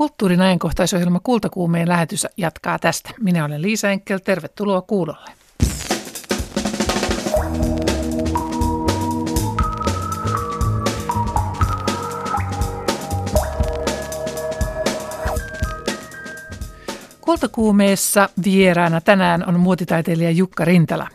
[0.00, 3.10] Kulttuurin ajankohtaisohjelma Kultakuumeen lähetys jatkaa tästä.
[3.20, 5.30] Minä olen Liisa Enkel, tervetuloa kuulolle.
[17.20, 21.08] Kultakuumeessa vieraana tänään on muotitaiteilija Jukka Rintala.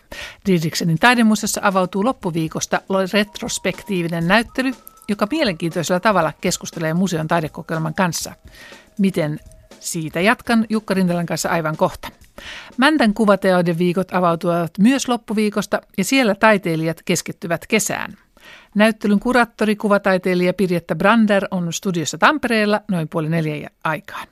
[0.45, 2.81] Didriksenin taidemuseossa avautuu loppuviikosta
[3.13, 4.73] retrospektiivinen näyttely,
[5.09, 8.33] joka mielenkiintoisella tavalla keskustelee museon taidekokeilman kanssa.
[8.99, 9.39] Miten
[9.79, 12.07] siitä jatkan Jukka Rintalan kanssa aivan kohta.
[12.77, 18.17] Mäntän kuvateoiden viikot avautuvat myös loppuviikosta ja siellä taiteilijat keskittyvät kesään.
[18.75, 24.27] Näyttelyn kuraattori, kuvataiteilija Pirjetta Brander on studiossa Tampereella noin puoli neljä aikaan.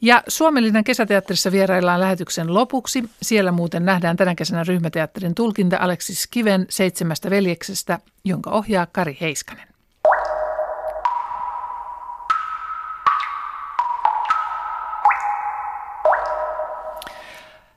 [0.00, 3.04] Ja Suomellinen kesäteatterissa vieraillaan lähetyksen lopuksi.
[3.22, 9.75] Siellä muuten nähdään tänä kesänä ryhmäteatterin tulkinta Aleksis Kiven seitsemästä veljeksestä, jonka ohjaa Kari Heiskanen.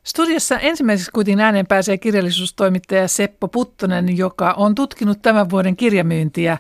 [0.09, 6.57] Studiossa ensimmäiseksi kuitenkin ääneen pääsee kirjallisuustoimittaja Seppo Puttonen, joka on tutkinut tämän vuoden kirjamyyntiä.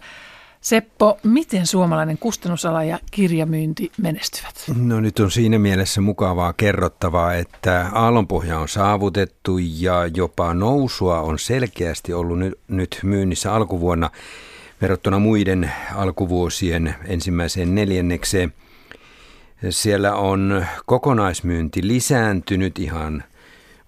[0.61, 4.55] Seppo, miten suomalainen kustannusala ja kirjamyynti menestyvät?
[4.85, 11.39] No nyt on siinä mielessä mukavaa kerrottavaa, että aallonpohja on saavutettu ja jopa nousua on
[11.39, 14.09] selkeästi ollut nyt, myynnissä alkuvuonna
[14.81, 18.53] verrattuna muiden alkuvuosien ensimmäiseen neljännekseen.
[19.69, 23.23] Siellä on kokonaismyynti lisääntynyt ihan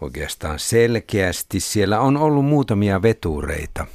[0.02, 1.60] oikeastaan selkeästi.
[1.60, 3.86] Siellä on ollut muutamia vetureita.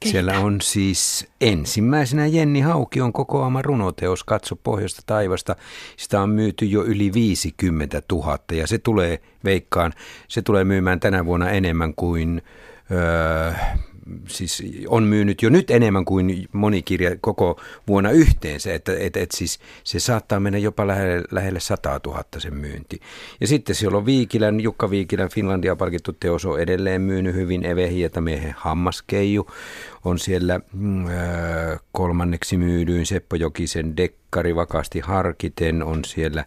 [0.00, 0.12] Keitä?
[0.12, 5.56] Siellä on siis ensimmäisenä Jenni Hauki on kokoama runoteos Katso pohjoista taivasta.
[5.96, 9.92] Sitä on myyty jo yli 50 000 ja se tulee, veikkaan,
[10.28, 12.42] se tulee myymään tänä vuonna enemmän kuin
[12.90, 13.52] öö,
[14.28, 19.30] siis on myynyt jo nyt enemmän kuin moni kirja koko vuonna yhteensä, että et, et
[19.30, 23.00] siis se saattaa mennä jopa lähelle, lähelle 100 000 sen myynti.
[23.40, 27.90] Ja sitten siellä on Viikilän, Jukka Viikilän Finlandia palkittu teos on edelleen myynyt hyvin, Eve
[27.90, 29.46] Hietamiehen Hammaskeiju
[30.04, 31.04] on siellä mm,
[31.92, 36.44] kolmanneksi myydyin, Seppo Jokisen Dekkari vakaasti harkiten on siellä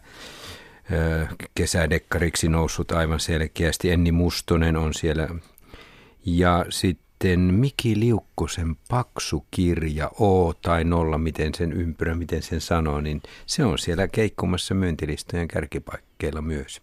[1.54, 3.90] kesädekkariksi noussut aivan selkeästi.
[3.90, 5.28] Enni Mustonen on siellä
[6.26, 12.60] ja sitten sitten Miki Liukkosen paksu kirja O tai nolla, miten sen ympyrä, miten sen
[12.60, 16.82] sanoo, niin se on siellä keikkumassa myyntilistojen kärkipaikkeilla myös.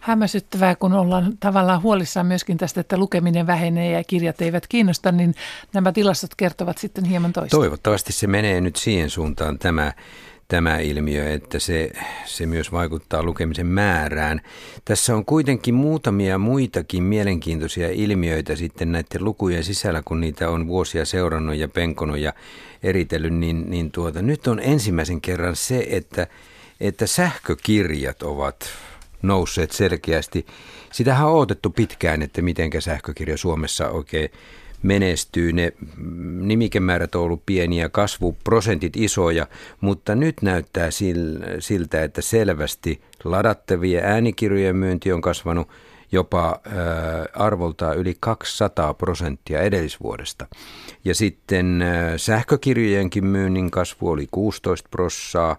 [0.00, 5.34] Hämmästyttävää, kun ollaan tavallaan huolissaan myöskin tästä, että lukeminen vähenee ja kirjat eivät kiinnosta, niin
[5.72, 7.56] nämä tilastot kertovat sitten hieman toista.
[7.56, 9.92] Toivottavasti se menee nyt siihen suuntaan tämä
[10.48, 11.90] tämä ilmiö, että se,
[12.24, 14.40] se myös vaikuttaa lukemisen määrään.
[14.84, 21.04] Tässä on kuitenkin muutamia muitakin mielenkiintoisia ilmiöitä sitten näiden lukujen sisällä, kun niitä on vuosia
[21.04, 22.32] seurannut ja penkonut ja
[22.82, 26.26] eritellyt, niin, niin tuota, nyt on ensimmäisen kerran se, että,
[26.80, 28.68] että sähkökirjat ovat
[29.22, 30.46] nousseet selkeästi.
[30.92, 34.30] Sitähän on odotettu pitkään, että miten sähkökirja Suomessa oikein
[34.82, 35.52] menestyy.
[35.52, 35.72] Ne
[36.40, 39.46] nimikemäärät on ollut pieniä, kasvuprosentit isoja,
[39.80, 40.88] mutta nyt näyttää
[41.58, 45.68] siltä, että selvästi ladattavia äänikirjojen myynti on kasvanut
[46.12, 46.60] jopa
[47.34, 50.46] arvoltaan yli 200 prosenttia edellisvuodesta.
[51.04, 51.84] Ja sitten
[52.16, 55.56] sähkökirjojenkin myynnin kasvu oli 16 prossaa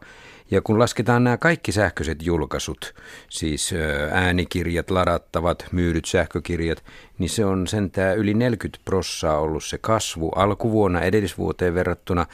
[0.51, 2.95] ja kun lasketaan nämä kaikki sähköiset julkaisut,
[3.29, 3.73] siis
[4.11, 6.83] äänikirjat, ladattavat, myydyt sähkökirjat,
[7.17, 12.25] niin se on sentään yli 40 prossaa ollut se kasvu alkuvuonna edellisvuoteen verrattuna.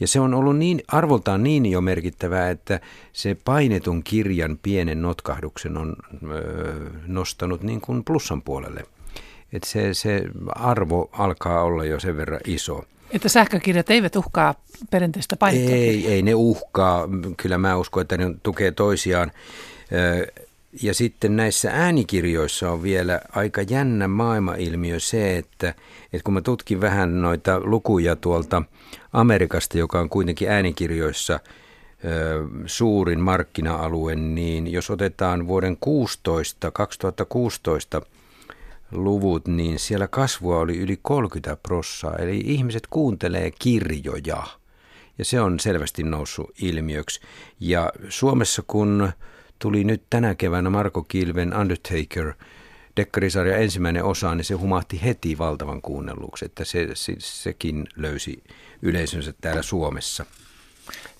[0.00, 2.80] Ja se on ollut niin, arvoltaan niin jo merkittävää, että
[3.12, 5.96] se painetun kirjan pienen notkahduksen on
[6.30, 6.74] ö,
[7.06, 8.84] nostanut niin kuin plussan puolelle.
[9.52, 12.84] Että se, se arvo alkaa olla jo sen verran iso.
[13.10, 14.54] Että sähkökirjat eivät uhkaa
[14.90, 17.08] perinteistä painettua Ei, ei ne uhkaa.
[17.36, 19.32] Kyllä mä uskon, että ne tukee toisiaan.
[20.82, 25.68] Ja sitten näissä äänikirjoissa on vielä aika jännä maailmailmiö se, että,
[26.12, 28.62] että kun mä tutkin vähän noita lukuja tuolta
[29.12, 31.40] Amerikasta, joka on kuitenkin äänikirjoissa
[32.66, 38.02] suurin markkina-alue, niin jos otetaan vuoden 16, 2016
[38.92, 42.16] luvut, niin siellä kasvua oli yli 30 prossaa.
[42.16, 44.42] Eli ihmiset kuuntelee kirjoja
[45.18, 47.20] ja se on selvästi noussut ilmiöksi.
[47.60, 49.12] Ja Suomessa kun
[49.58, 52.32] tuli nyt tänä keväänä Marko Kilven Undertaker
[52.96, 58.44] dekkarisarja ensimmäinen osa, niin se humahti heti valtavan kuunnelluksi, että se, se, sekin löysi
[58.82, 60.26] yleisönsä täällä Suomessa.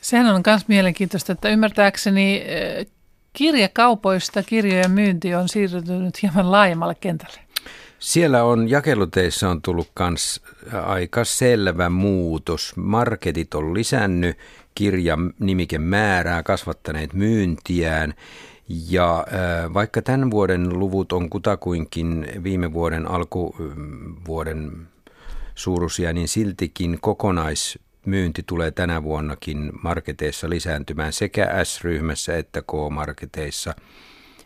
[0.01, 2.87] Sehän on myös mielenkiintoista, että ymmärtääkseni eh,
[3.33, 7.41] kirjakaupoista kirjojen myynti on siirtynyt hieman laajemmalle kentälle.
[8.01, 10.41] Siellä on jakeluteissa on tullut myös
[10.83, 12.73] aika selvä muutos.
[12.77, 14.39] Marketit on lisännyt
[14.75, 18.15] kirjan nimikemäärää, kasvattaneet myyntiään.
[18.89, 19.27] Ja
[19.75, 24.73] vaikka tämän vuoden luvut on kutakuinkin viime vuoden alkuvuoden
[25.55, 33.75] suuruisia, niin siltikin kokonaismyynti tulee tänä vuonnakin marketeissa lisääntymään sekä S-ryhmässä että K-marketeissa.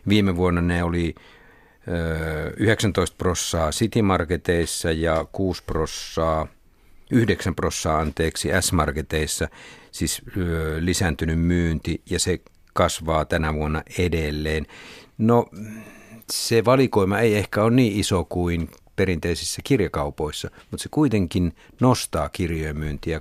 [0.07, 1.15] Viime vuonna ne oli
[2.57, 6.47] 19 prossaa City-marketeissa ja 6 prossaa,
[7.11, 9.47] 9 prossaa anteeksi S-marketeissa,
[9.91, 10.21] siis
[10.79, 12.39] lisääntynyt myynti ja se
[12.73, 14.65] kasvaa tänä vuonna edelleen.
[15.17, 15.45] No
[16.31, 22.77] se valikoima ei ehkä ole niin iso kuin perinteisissä kirjakaupoissa, mutta se kuitenkin nostaa kirjojen
[22.77, 23.19] myyntiä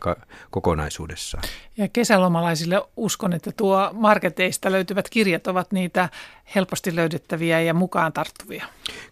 [0.50, 1.44] kokonaisuudessaan.
[1.76, 6.08] Ja kesälomalaisille uskon, että tuo marketeista löytyvät kirjat ovat niitä
[6.54, 8.66] helposti löydettäviä ja mukaan tarttuvia.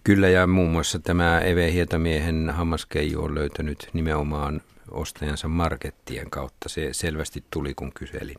[0.04, 4.60] Kyllä ja muun muassa tämä Eve Hietamiehen hammaskeiju on löytänyt nimenomaan
[4.90, 6.68] ostajansa markettien kautta.
[6.68, 8.36] Se selvästi tuli, kun kyselin.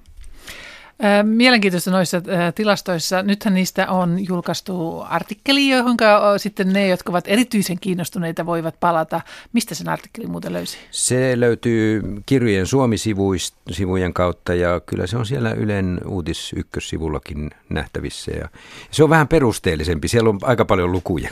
[1.24, 2.22] Mielenkiintoista noissa
[2.56, 3.24] tilastoissa.
[3.24, 5.98] Nythän niistä on julkaistu artikkeli, johon
[6.38, 9.22] sitten ne, jotka ovat erityisen kiinnostuneita, voivat palata.
[9.54, 10.78] Mistä sen artikkeli muuten löysi?
[10.92, 18.32] Se löytyy kirjojen Suomi-sivujen kautta ja kyllä se on siellä Ylen uutis ykkössivullakin nähtävissä.
[18.32, 18.50] Ja
[18.92, 20.08] se on vähän perusteellisempi.
[20.08, 21.30] Siellä on aika paljon lukuja.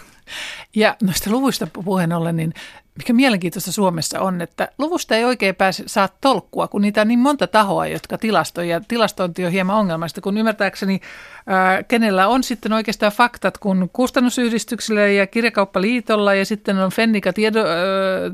[0.76, 2.54] Ja noista luvuista puheen ollen, niin
[3.02, 7.20] mikä mielenkiintoista Suomessa on, että luvusta ei oikein pääse, saa tolkkua, kun niitä on niin
[7.20, 11.02] monta tahoa, jotka tilastoi, ja tilastointi on hieman ongelmasta, kun ymmärtääkseni
[11.48, 17.60] ää, kenellä on sitten oikeastaan faktat, kun kustannusyhdistyksellä ja kirjakauppaliitolla, ja sitten on Fennika tiedo,
[17.60, 17.76] ää,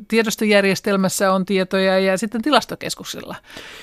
[0.08, 3.36] tiedostojärjestelmässä on tietoja, ja sitten tilastokeskuksella.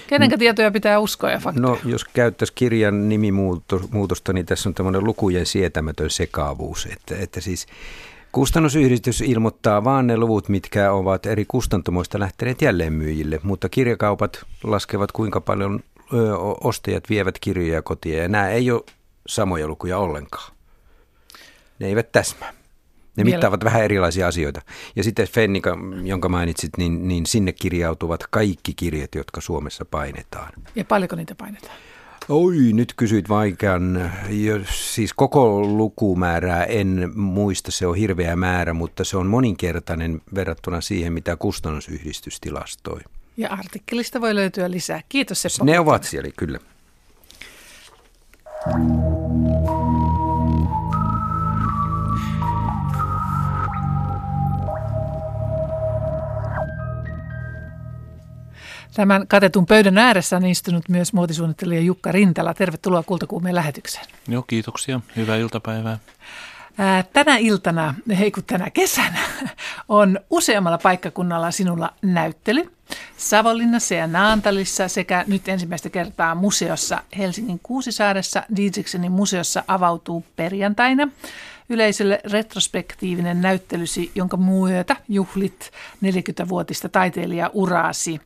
[0.07, 1.67] Kenenkä no, tietoja pitää uskoa ja faktoja?
[1.67, 7.67] No, jos käyttäisi kirjan nimimuutosta, niin tässä on tämmöinen lukujen sietämätön sekaavuus, että, että siis
[8.35, 15.41] Kustannusyhdistys ilmoittaa vaan ne luvut, mitkä ovat eri kustantamoista lähteneet jälleenmyyjille, mutta kirjakaupat laskevat kuinka
[15.41, 15.81] paljon
[16.65, 18.83] ostajat vievät kirjoja kotiin ja nämä ei ole
[19.27, 20.53] samoja lukuja ollenkaan.
[21.79, 22.53] Ne eivät täsmää.
[23.17, 23.37] Ne Vielä.
[23.37, 24.63] mittaavat vähän erilaisia asioita.
[24.97, 30.53] Ja sitten Fennika, jonka mainitsit, niin, niin sinne kirjautuvat kaikki kirjat, jotka Suomessa painetaan.
[30.75, 31.77] Ja paljonko niitä painetaan?
[32.29, 34.13] Oi, nyt kysyit vaikean.
[34.71, 41.13] Siis koko lukumäärää en muista, se on hirveä määrä, mutta se on moninkertainen verrattuna siihen,
[41.13, 43.01] mitä kustannusyhdistys tilastoi.
[43.37, 45.01] Ja artikkelista voi löytyä lisää.
[45.09, 45.65] Kiitos Seppo.
[45.65, 46.59] Ne ovat siellä, kyllä.
[58.95, 62.55] Tämän katetun pöydän ääressä on istunut myös muotisuunnittelija Jukka Rintala.
[62.55, 64.07] Tervetuloa Kultakuumeen lähetykseen.
[64.29, 65.01] Joo, kiitoksia.
[65.17, 65.99] Hyvää iltapäivää.
[67.13, 69.19] Tänä iltana, ei kun tänä kesänä,
[69.89, 72.71] on useammalla paikkakunnalla sinulla näyttely.
[73.17, 81.09] Savonlinnassa ja Naantalissa sekä nyt ensimmäistä kertaa museossa Helsingin Kuusisaaressa Didriksenin museossa avautuu perjantaina
[81.69, 85.71] yleisölle retrospektiivinen näyttelysi, jonka myötä juhlit
[86.05, 88.21] 40-vuotista taiteilijauraasi.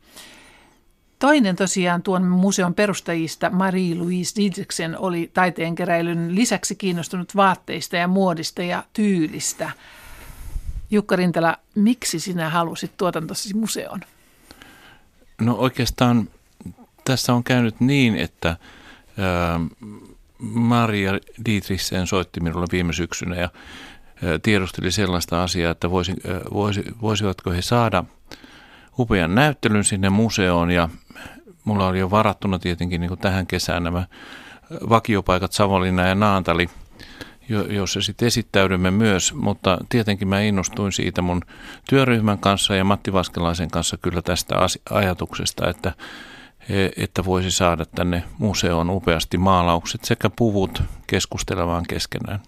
[1.18, 8.84] Toinen tosiaan tuon museon perustajista, Marie-Louise Didriksen, oli taiteenkeräilyn lisäksi kiinnostunut vaatteista ja muodista ja
[8.92, 9.70] tyylistä.
[10.90, 14.00] Jukka Rintala, miksi sinä halusit tuotantosi museon?
[15.40, 16.28] No oikeastaan
[17.04, 18.56] tässä on käynyt niin, että
[19.18, 19.60] ää,
[20.38, 21.12] Maria
[21.44, 23.48] Dietrichsen soitti minulle viime syksynä ja
[24.24, 28.04] ää, tiedusteli sellaista asiaa, että voisi, ää, voisi, voisivatko he saada
[28.98, 30.88] upean näyttelyn sinne museoon ja
[31.68, 34.06] mulla oli jo varattuna tietenkin niin kuin tähän kesään nämä
[34.88, 36.70] vakiopaikat Savonlinna ja Naantali,
[37.68, 41.42] jossa sitten esittäydymme myös, mutta tietenkin mä innostuin siitä mun
[41.88, 44.54] työryhmän kanssa ja Matti Vaskelaisen kanssa kyllä tästä
[44.90, 45.92] ajatuksesta, että,
[46.68, 52.40] e, että voisi saada tänne museoon upeasti maalaukset sekä puvut keskustelemaan keskenään.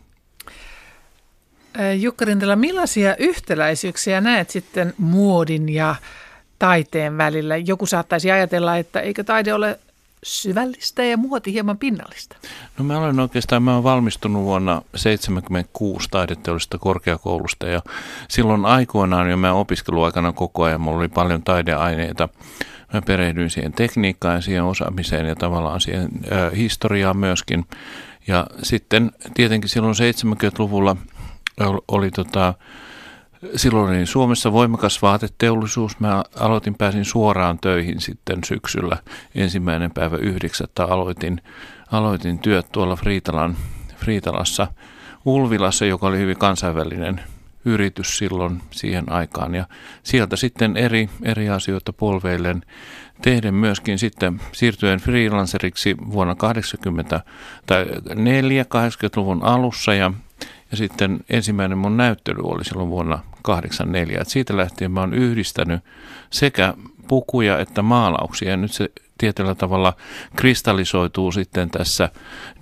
[2.01, 5.95] Jukka Rintala, millaisia yhtäläisyyksiä näet sitten muodin ja
[6.61, 7.57] taiteen välillä.
[7.57, 9.79] Joku saattaisi ajatella, että eikö taide ole
[10.23, 12.37] syvällistä ja muoti hieman pinnallista?
[12.79, 17.83] No mä olen oikeastaan, mä olen valmistunut vuonna 1976 taideteollisesta korkeakoulusta ja
[18.29, 22.29] silloin aikoinaan jo mä opiskeluaikana koko ajan, mulla oli paljon taideaineita.
[22.93, 27.67] Mä perehdyin siihen tekniikkaan ja siihen osaamiseen ja tavallaan siihen äh, historiaan myöskin.
[28.27, 30.97] Ja sitten tietenkin silloin 70-luvulla
[31.61, 32.55] oli, oli tota,
[33.57, 36.01] Silloin oli Suomessa voimakas vaateteollisuus.
[36.01, 38.97] Mä aloitin, pääsin suoraan töihin sitten syksyllä
[39.35, 41.41] ensimmäinen päivä yhdeksättä aloitin,
[41.93, 43.57] aloitin työt tuolla Friitalan,
[43.97, 44.67] Friitalassa
[45.25, 47.21] Ulvilassa, joka oli hyvin kansainvälinen
[47.65, 49.55] yritys silloin siihen aikaan.
[49.55, 49.67] Ja
[50.03, 52.63] sieltä sitten eri, eri asioita polveillen
[53.23, 57.21] tehden myöskin sitten siirtyen freelanceriksi vuonna 80
[57.67, 60.13] tai 4 80-luvun alussa ja,
[60.71, 64.19] ja sitten ensimmäinen mun näyttely oli silloin vuonna 84.
[64.21, 65.85] Et siitä lähtien mä oon yhdistänyt
[66.31, 66.75] sekä
[67.09, 69.93] pukuja että maalauksia ja nyt se tietyllä tavalla
[70.37, 72.09] kristallisoituu sitten tässä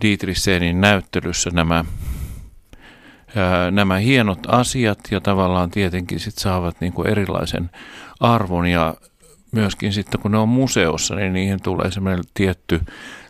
[0.03, 1.85] Dietrichsenin näyttelyssä nämä
[3.71, 7.71] nämä hienot asiat ja tavallaan tietenkin sit saavat niin kuin erilaisen
[8.21, 8.95] arvon ja
[9.53, 12.81] myöskin sitten kun ne on museossa, niin niihin tulee semmoinen tietty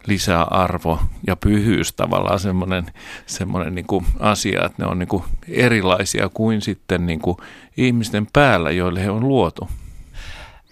[0.07, 2.87] lisäarvo ja pyhyys tavallaan semmoinen,
[3.27, 7.37] semmoinen niin kuin asia, että ne on niin kuin erilaisia kuin sitten niin kuin
[7.77, 9.69] ihmisten päällä, joille he on luotu.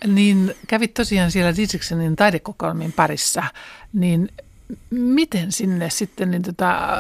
[0.07, 3.43] Niin kävit tosiaan siellä Didriksenin taidekokoelmien parissa,
[3.93, 4.29] niin
[4.91, 6.99] miten sinne sitten niin tota,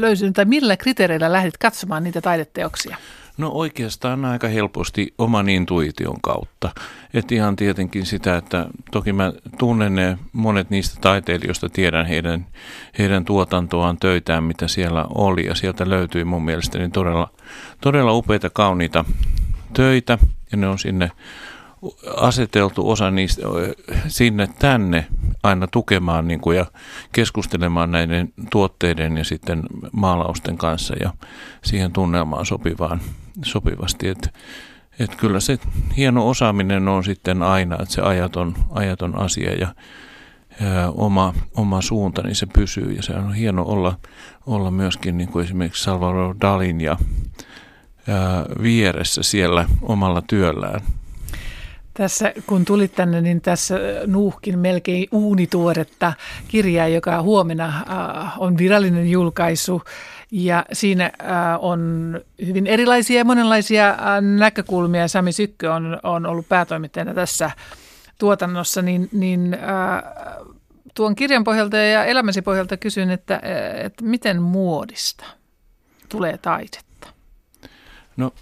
[0.00, 2.96] löysin, tai millä kriteereillä lähdit katsomaan niitä taideteoksia?
[3.38, 6.70] No oikeastaan aika helposti oman intuition kautta.
[7.14, 12.46] Että ihan tietenkin sitä, että toki mä tunnen ne monet niistä taiteilijoista, tiedän heidän,
[12.98, 15.46] heidän tuotantoaan, töitään, mitä siellä oli.
[15.46, 17.30] Ja sieltä löytyi mun mielestäni todella,
[17.80, 19.04] todella upeita, kauniita
[19.72, 20.18] töitä.
[20.52, 21.10] Ja ne on sinne
[22.16, 23.42] aseteltu osa niistä
[24.08, 25.06] sinne tänne
[25.42, 26.66] aina tukemaan niin kuin, ja
[27.12, 31.10] keskustelemaan näiden tuotteiden ja sitten maalausten kanssa ja
[31.64, 33.00] siihen tunnelmaan sopivaan,
[33.44, 34.08] sopivasti.
[34.08, 34.30] Että
[34.98, 35.58] et kyllä se
[35.96, 39.74] hieno osaaminen on sitten aina, että se ajaton, ajaton asia ja,
[40.60, 42.92] ja oma, oma suunta, niin se pysyy.
[42.92, 43.98] Ja se on hieno olla,
[44.46, 46.96] olla myöskin niin kuin esimerkiksi Salvador Dalin ja,
[48.06, 50.80] ja vieressä siellä omalla työllään.
[51.98, 56.12] Tässä kun tulit tänne, niin tässä nuuhkin melkein uunituoretta
[56.48, 59.82] kirjaa, joka huomenna äh, on virallinen julkaisu.
[60.30, 63.96] Ja siinä äh, on hyvin erilaisia ja monenlaisia äh,
[64.38, 65.08] näkökulmia.
[65.08, 67.50] Sami Sykkö on, on ollut päätoimittajana tässä
[68.18, 69.56] tuotannossa, niin, niin
[70.94, 73.40] tuon kirjan pohjalta ja elämäsi pohjalta kysyn, että,
[73.84, 75.24] että miten muodista
[76.08, 77.08] tulee taidetta?
[78.16, 78.32] No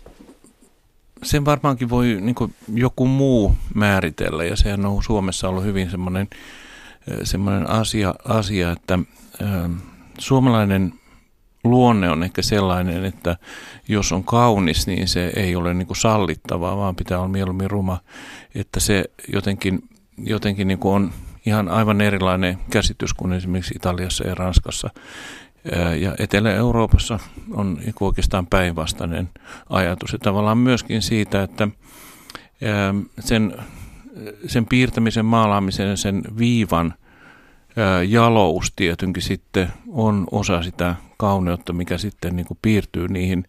[1.26, 6.28] sen varmaankin voi niin joku muu määritellä ja sehän on Suomessa ollut hyvin semmoinen,
[7.24, 8.98] semmoinen asia, asia, että
[9.42, 9.70] ä,
[10.18, 10.92] suomalainen
[11.64, 13.36] luonne on ehkä sellainen, että
[13.88, 17.98] jos on kaunis, niin se ei ole niin kuin sallittavaa, vaan pitää olla mieluummin ruma,
[18.54, 19.82] että se jotenkin,
[20.18, 21.12] jotenkin niin kuin on
[21.46, 24.90] ihan aivan erilainen käsitys kuin esimerkiksi Italiassa ja Ranskassa.
[25.98, 27.18] Ja Etelä-Euroopassa
[27.52, 29.28] on oikeastaan päinvastainen
[29.70, 30.12] ajatus.
[30.12, 31.68] Ja tavallaan myöskin siitä, että
[33.20, 33.54] sen,
[34.46, 36.94] sen piirtämisen, maalaamisen, sen viivan
[38.08, 43.44] jalous tietenkin sitten on osa sitä kauneutta, mikä sitten niin kuin piirtyy niihin.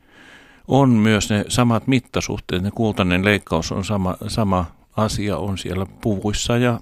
[0.67, 4.65] On myös ne samat mittasuhteet, ne kultainen leikkaus on sama, sama
[4.97, 6.79] asia, on siellä puvuissa ja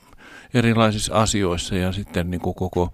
[0.54, 2.94] erilaisissa asioissa ja sitten niin kuin koko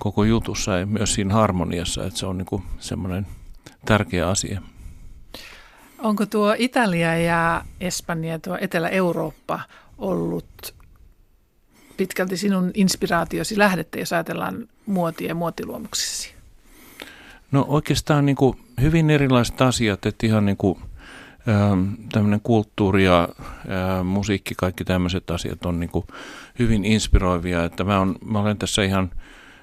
[0.00, 3.26] koko jutussa ja myös siinä harmoniassa, että se on niin semmoinen
[3.84, 4.62] tärkeä asia.
[5.98, 9.60] Onko tuo Italia ja Espanja, tuo Etelä-Eurooppa
[9.98, 10.74] ollut
[11.96, 16.34] pitkälti sinun inspiraatiosi lähdettä, jos ajatellaan muotia ja muotiluomuksesi?
[17.52, 20.78] No oikeastaan niin kuin hyvin erilaiset asiat, että ihan niin kuin
[22.12, 23.28] tämmöinen kulttuuri ja
[23.68, 26.06] ää, musiikki, kaikki tämmöiset asiat on niin kuin
[26.58, 27.64] hyvin inspiroivia.
[27.64, 29.10] Että mä, on, mä olen tässä ihan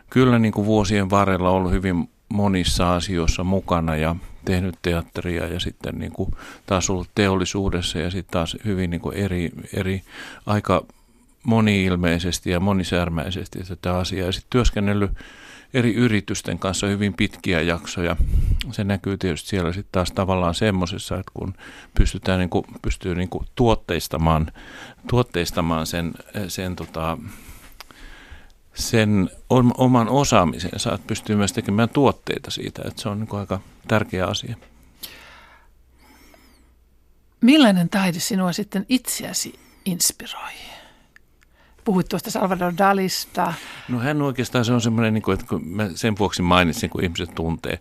[0.10, 5.96] kyllä niin kuin vuosien varrella ollut hyvin monissa asioissa mukana ja tehnyt teatteria ja sitten
[6.00, 6.32] niin kuin
[6.66, 10.02] taas ollut teollisuudessa ja sitten taas hyvin niin kuin eri, eri
[10.46, 10.86] aika
[11.44, 15.12] moni-ilmeisesti ja monisärmäisesti tätä asiaa ja sitten työskennellyt
[15.74, 18.16] eri yritysten kanssa hyvin pitkiä jaksoja.
[18.72, 21.54] Se näkyy tietysti siellä sitten taas tavallaan semmoisessa, että kun
[21.98, 24.52] pystytään niin kuin, pystyy niin kuin tuotteistamaan,
[25.10, 26.14] tuotteistamaan sen,
[26.48, 27.18] sen tota,
[28.78, 29.30] sen
[29.78, 34.56] oman osaamisen, saat pystyy myös tekemään tuotteita siitä, että se on niin aika tärkeä asia.
[37.42, 40.52] Millainen taide sinua sitten itseäsi inspiroi?
[41.84, 43.54] Puhuit tuosta Salvador Dalista.
[43.90, 47.36] No hän oikeastaan se on semmoinen, niin että kun mä sen vuoksi mainitsin, kun ihmiset
[47.36, 47.80] tuntee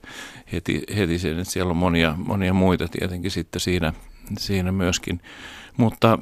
[0.53, 3.93] heti, heti sen, että siellä on monia, monia muita tietenkin sitten siinä,
[4.39, 5.21] siinä myöskin.
[5.77, 6.19] Mutta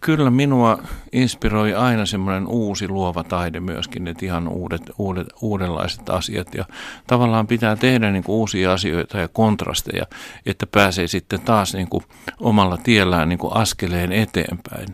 [0.00, 0.78] kyllä minua
[1.12, 6.54] inspiroi aina semmoinen uusi luova taide myöskin, että ihan uudet, uudet, uudenlaiset asiat.
[6.54, 6.64] Ja
[7.06, 10.06] tavallaan pitää tehdä niin kuin uusia asioita ja kontrasteja,
[10.46, 12.04] että pääsee sitten taas niin kuin
[12.40, 14.88] omalla tiellään niin kuin askeleen eteenpäin.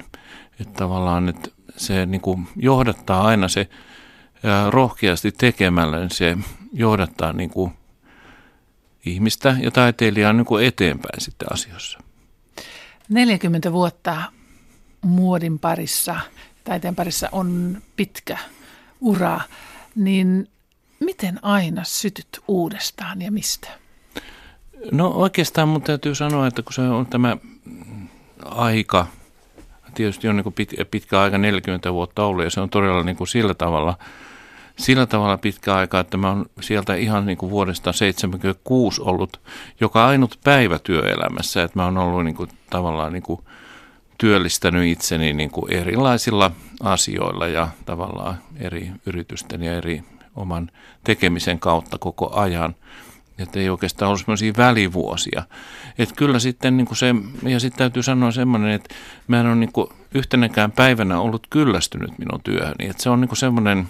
[0.61, 3.69] Että tavallaan että se niin kuin johdattaa aina se
[4.71, 6.39] rohkeasti tekemällä, niin se
[6.73, 7.73] johdattaa niin kuin
[9.07, 11.99] ihmistä ja taiteilijaa niin kuin eteenpäin sitten asioissa.
[13.13, 14.23] 40 vuotta
[15.03, 16.21] muodin parissa,
[16.65, 18.39] taiteen parissa on pitkä
[19.01, 19.41] ura,
[19.95, 20.49] niin
[21.01, 23.69] miten aina sytyt uudestaan ja mistä?
[24.93, 27.37] No oikeastaan mun täytyy sanoa, että kun se on tämä
[28.45, 29.07] aika,
[29.95, 33.29] tietysti on niin pitkä, pitkä aika, 40 vuotta ollut ja se on todella niin kuin
[33.29, 33.99] sillä tavalla–
[34.79, 39.41] sillä tavalla pitkä aika, että mä oon sieltä ihan niin kuin vuodesta 76 ollut
[39.81, 43.41] joka ainut päivä työelämässä, että mä oon ollut niin kuin, tavallaan niin kuin
[44.19, 46.51] työllistänyt itseni niin kuin erilaisilla
[46.83, 50.03] asioilla ja tavallaan eri yritysten ja eri
[50.37, 50.71] oman
[51.05, 52.75] tekemisen kautta koko ajan.
[53.39, 55.43] Että ei oikeastaan ollut sellaisia välivuosia.
[55.99, 58.95] Että kyllä sitten niin kuin se, ja sitten täytyy sanoa semmoinen, että
[59.29, 62.89] mä en ole niin kuin yhtenäkään päivänä ollut kyllästynyt minun työhöni.
[62.89, 63.89] Että se on niin kuin semmoinen,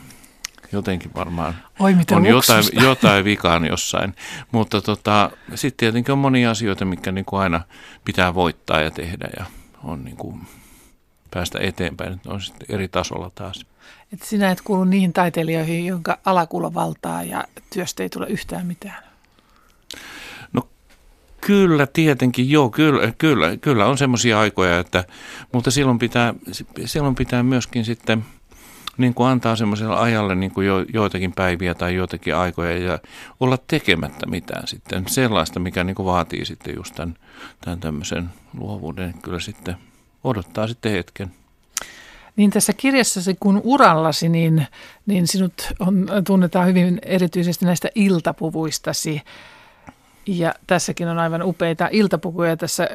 [0.72, 4.14] jotenkin varmaan Oi, on jotain, jotain vikaan jossain.
[4.52, 7.60] Mutta tota, sitten tietenkin on monia asioita, mikä niin kuin aina
[8.04, 9.46] pitää voittaa ja tehdä ja
[9.84, 10.40] on niin kuin
[11.30, 12.20] päästä eteenpäin.
[12.26, 13.66] On sitten eri tasolla taas.
[14.12, 19.04] Et sinä et kuulu niihin taiteilijoihin, jonka alakulo valtaa ja työstä ei tule yhtään mitään.
[20.52, 20.68] No
[21.40, 25.04] kyllä, tietenkin, joo, kyllä, kyllä, kyllä on semmoisia aikoja, että,
[25.52, 26.34] mutta silloin pitää,
[26.84, 28.24] silloin pitää myöskin sitten–
[28.98, 32.98] niin kuin antaa semmoiselle ajalle niin kuin jo, joitakin päiviä tai joitakin aikoja ja
[33.40, 35.04] olla tekemättä mitään sitten.
[35.08, 37.14] Sellaista, mikä niin kuin vaatii sitten just tämän,
[37.60, 39.14] tämän tämmöisen luovuuden.
[39.22, 39.76] Kyllä sitten
[40.24, 41.30] odottaa sitten hetken.
[42.36, 44.66] Niin tässä kirjassasi kun urallasi, niin,
[45.06, 49.22] niin sinut on, tunnetaan hyvin erityisesti näistä iltapuvuistasi.
[50.26, 52.88] Ja tässäkin on aivan upeita iltapukuja tässä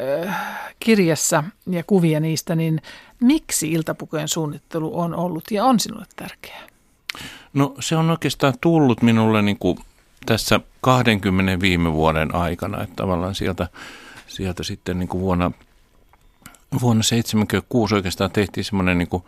[0.79, 2.81] kirjassa ja kuvia niistä, niin
[3.19, 6.67] miksi iltapukujen suunnittelu on ollut ja on sinulle tärkeää?
[7.53, 9.77] No se on oikeastaan tullut minulle niin kuin
[10.25, 13.67] tässä 20 viime vuoden aikana, että tavallaan sieltä,
[14.27, 15.51] sieltä sitten niin kuin vuonna,
[16.81, 19.23] vuonna 76 oikeastaan tehtiin semmoinen niin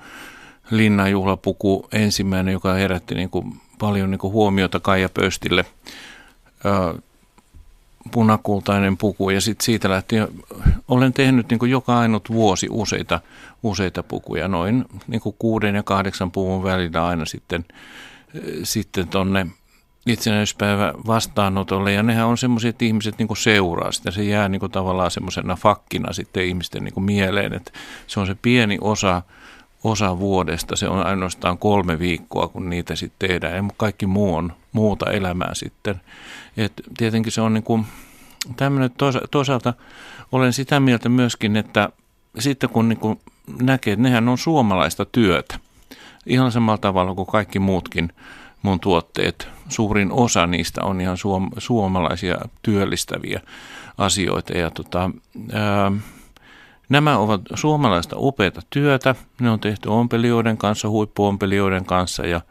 [0.72, 5.66] linnanjuhlapuku ensimmäinen, joka herätti niin kuin paljon niin kuin huomiota Kaija Pöstille
[8.10, 10.28] punakultainen puku ja sitten siitä lähtien
[10.88, 13.20] olen tehnyt niin kuin joka ainut vuosi useita,
[13.64, 17.66] useita pukuja, noin niin kuin kuuden ja kahdeksan puvun välillä aina sitten,
[18.64, 19.48] sitten tonne
[20.06, 21.94] itsenäispäivä vastaanotolle.
[21.94, 25.56] Ja nehän on semmoiset ihmiset niin kuin seuraa sitä, se jää niin kuin tavallaan semmoisena
[25.56, 27.72] fakkina sitten ihmisten niin kuin mieleen, että
[28.08, 29.22] se on se pieni osa,
[29.84, 33.56] osa vuodesta, se on ainoastaan kolme viikkoa, kun niitä sitten tehdään.
[33.56, 36.02] Ja kaikki muu on muuta elämää sitten.
[36.58, 37.86] Et tietenkin se on niin kuin
[38.56, 38.92] tämmöinen,
[39.32, 39.74] toisaalta
[40.32, 41.90] olen sitä mieltä myöskin, että
[42.40, 43.20] sitten kun niin kuin
[43.62, 45.60] näkee, että nehän on suomalaista työtä,
[46.26, 48.14] ihan samalla tavalla kuin kaikki muutkin
[48.62, 53.42] mun tuotteet, suurin osa niistä on ihan suom- suomalaisia työllistäviä
[53.98, 55.12] asioita ja tota,
[55.54, 55.92] ää,
[56.90, 59.16] Nämä ovat suomalaista upeita työtä.
[59.40, 62.42] Ne on tehty ompelijoiden kanssa, huippuompelijoiden kanssa ja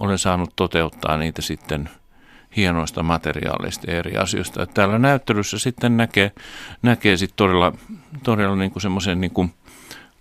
[0.00, 1.90] olen saanut toteuttaa niitä sitten
[2.56, 4.62] hienoista materiaaleista ja eri asioista.
[4.62, 6.32] Että täällä näyttelyssä sitten näkee,
[6.82, 7.72] näkee sit todella,
[8.22, 9.54] todella niin kuin semmoisen niin kuin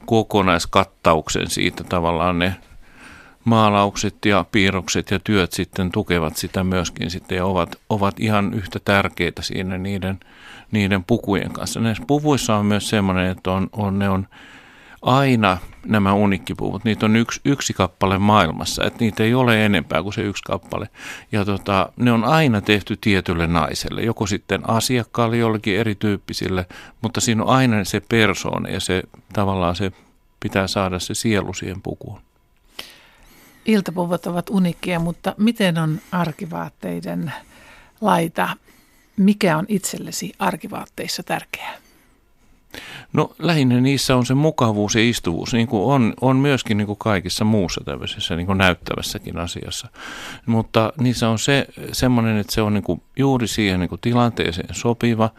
[0.06, 2.56] kokonaiskattauksen siitä tavallaan ne
[3.46, 8.80] maalaukset ja piirrokset ja työt sitten tukevat sitä myöskin sitten ja ovat, ovat ihan yhtä
[8.86, 10.20] tärkeitä siinä niiden,
[10.72, 11.80] niiden pukujen kanssa.
[11.80, 14.28] Näissä puvuissa on myös semmoinen, että on, on, ne on
[15.06, 20.14] aina nämä unikkipuvut, niitä on yksi, yksi kappale maailmassa, että niitä ei ole enempää kuin
[20.14, 20.90] se yksi kappale.
[21.32, 26.66] Ja tota, ne on aina tehty tietylle naiselle, joko sitten asiakkaalle jollekin erityyppisille,
[27.02, 29.92] mutta siinä on aina se persoona ja se tavallaan se
[30.40, 32.22] pitää saada se sielu siihen pukuun.
[33.66, 37.34] Iltapuvut ovat unikkia, mutta miten on arkivaatteiden
[38.02, 38.58] laita?
[39.18, 41.85] Mikä on itsellesi arkivaatteissa tärkeää?
[43.14, 46.98] No lähinnä niissä on se mukavuus ja istuvuus, niin kuin on, on myöskin niin kuin
[46.98, 49.88] kaikissa muussa tämmöisessä niin kuin näyttävässäkin asiassa.
[50.46, 54.70] Mutta niissä on se semmoinen, että se on niin kuin juuri siihen niin kuin tilanteeseen
[54.72, 55.30] sopiva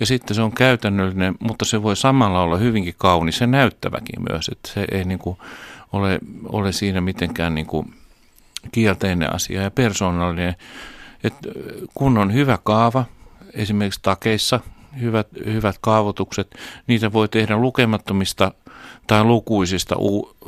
[0.00, 4.48] ja sitten se on käytännöllinen, mutta se voi samalla olla hyvinkin kaunis ja näyttäväkin myös,
[4.48, 5.38] että se ei niin kuin
[5.92, 7.94] ole, ole siinä mitenkään niin kuin
[8.72, 10.56] kielteinen asia ja persoonallinen.
[11.24, 11.48] Että
[11.94, 13.04] kun on hyvä kaava,
[13.54, 14.60] esimerkiksi takeissa–
[15.00, 16.54] hyvät, hyvät kaavoitukset,
[16.86, 18.52] niitä voi tehdä lukemattomista
[19.06, 19.96] tai lukuisista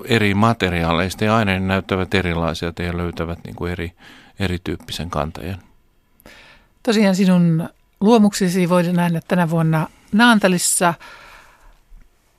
[0.04, 3.92] eri materiaaleista ja aina ne näyttävät erilaisia ja löytävät niin kuin eri,
[4.38, 5.62] erityyppisen kantajan.
[6.82, 7.68] Tosiaan sinun
[8.00, 10.94] luomuksesi voidaan nähdä tänä vuonna Naantalissa,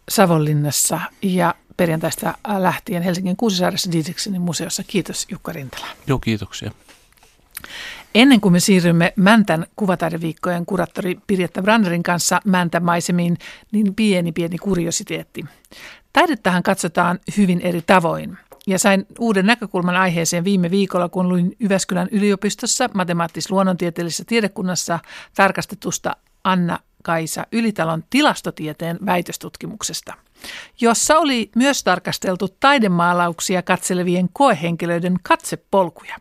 [0.09, 4.83] Savonlinnassa ja perjantaista lähtien Helsingin Kuusisaaressa Didriksenin museossa.
[4.83, 5.87] Kiitos Jukka Rintala.
[6.07, 6.71] Joo, kiitoksia.
[8.15, 13.37] Ennen kuin me siirrymme Mäntän kuvataideviikkojen kuraattori Pirjetta Branderin kanssa Mäntän maisemiin,
[13.71, 15.45] niin pieni pieni kuriositeetti.
[16.13, 18.37] Taidettahan katsotaan hyvin eri tavoin.
[18.67, 24.99] Ja sain uuden näkökulman aiheeseen viime viikolla, kun luin Yväskylän yliopistossa matemaattis-luonnontieteellisessä tiedekunnassa
[25.35, 30.13] tarkastetusta Anna Kaisa Ylitalon tilastotieteen väitöstutkimuksesta,
[30.81, 36.15] jossa oli myös tarkasteltu taidemaalauksia katselevien koehenkilöiden katsepolkuja.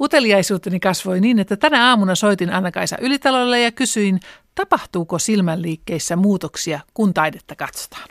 [0.00, 4.20] Uteliaisuuteni kasvoi niin, että tänä aamuna soitin Anna-Kaisa Ylitalolle ja kysyin,
[4.54, 8.08] tapahtuuko silmänliikkeissä muutoksia, kun taidetta katsotaan.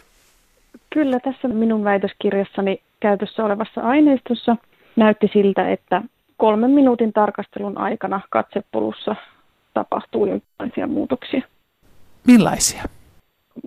[0.93, 4.55] Kyllä tässä minun väitöskirjassani käytössä olevassa aineistossa
[4.95, 6.01] näytti siltä, että
[6.37, 9.15] kolmen minuutin tarkastelun aikana katsepolussa
[9.73, 11.41] tapahtuu jonkinlaisia muutoksia.
[12.27, 12.83] Millaisia?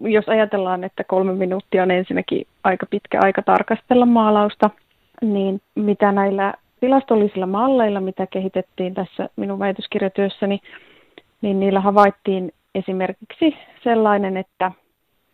[0.01, 4.71] Jos ajatellaan, että kolme minuuttia on ensinnäkin aika pitkä aika tarkastella maalausta,
[5.23, 6.55] niin mitä näillä
[6.87, 10.61] tilastollisilla malleilla, mitä kehitettiin tässä minun väitöskirjatyössäni,
[11.43, 14.73] niin niillä havaittiin esimerkiksi sellainen, että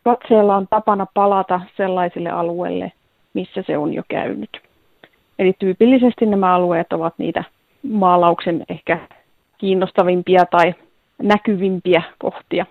[0.04, 2.92] katseella on tapana palata sellaisille alueille,
[3.34, 4.60] missä se on jo käynyt.
[5.38, 7.44] Eli tyypillisesti nämä alueet ovat niitä
[7.92, 8.98] maalauksen ehkä
[9.58, 10.74] kiinnostavimpia tai
[11.22, 12.66] näkyvimpiä kohtia.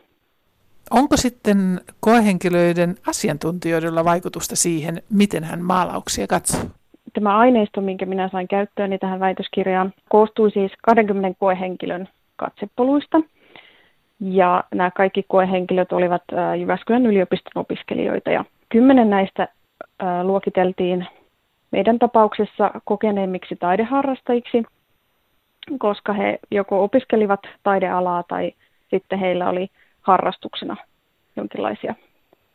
[0.92, 6.81] Onko sitten koehenkilöiden asiantuntijoilla vaikutusta siihen, miten hän maalauksia katsoo?
[7.14, 13.22] Tämä aineisto, minkä minä sain käyttöön niin tähän väitöskirjaan, koostui siis 20 koehenkilön katsepoluista.
[14.20, 16.24] Ja nämä kaikki koehenkilöt olivat
[16.60, 19.48] Jyväskylän yliopiston opiskelijoita ja kymmenen näistä
[20.24, 21.08] luokiteltiin
[21.72, 24.64] meidän tapauksessa kokeneimmiksi taideharrastajiksi,
[25.80, 28.52] koska he joko opiskelivat taidealaa tai
[28.90, 29.68] sitten heillä oli
[30.02, 30.78] harrastuksena
[31.36, 31.96] jonkinlaisia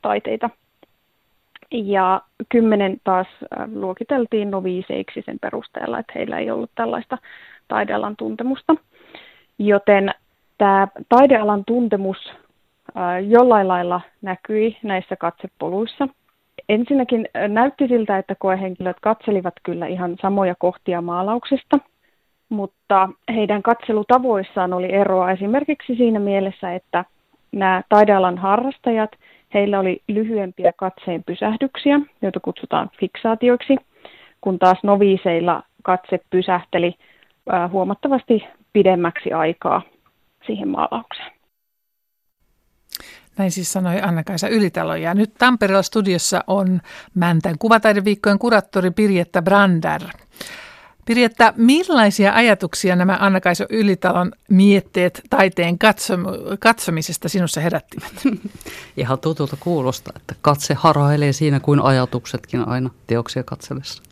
[0.01, 0.49] taiteita.
[1.71, 3.27] Ja kymmenen taas
[3.73, 7.17] luokiteltiin noviiseiksi sen perusteella, että heillä ei ollut tällaista
[7.67, 8.75] taidealan tuntemusta.
[9.59, 10.11] Joten
[10.57, 12.17] tämä taidealan tuntemus
[13.27, 16.07] jollain lailla näkyi näissä katsepoluissa.
[16.69, 21.79] Ensinnäkin näytti siltä, että koehenkilöt katselivat kyllä ihan samoja kohtia maalauksesta,
[22.49, 27.05] mutta heidän katselutavoissaan oli eroa esimerkiksi siinä mielessä, että
[27.51, 29.11] nämä taidealan harrastajat,
[29.53, 33.75] heillä oli lyhyempiä katseen pysähdyksiä, joita kutsutaan fiksaatioiksi,
[34.41, 36.95] kun taas noviiseilla katse pysähteli
[37.71, 39.81] huomattavasti pidemmäksi aikaa
[40.47, 41.31] siihen maalaukseen.
[43.37, 44.95] Näin siis sanoi Anna-Kaisa Ylitalo.
[44.95, 46.81] Ja nyt Tampereella studiossa on
[47.15, 50.01] Mäntän kuvataideviikkojen kuraattori Pirjetta Brander.
[51.07, 58.11] Pirjetta, millaisia ajatuksia nämä Anna-Kaisa Ylitalon mietteet taiteen katsom- katsomisesta sinussa herättivät?
[58.97, 64.03] Ihan tutulta kuulostaa, että katse harhailee siinä kuin ajatuksetkin aina teoksia katsellessa.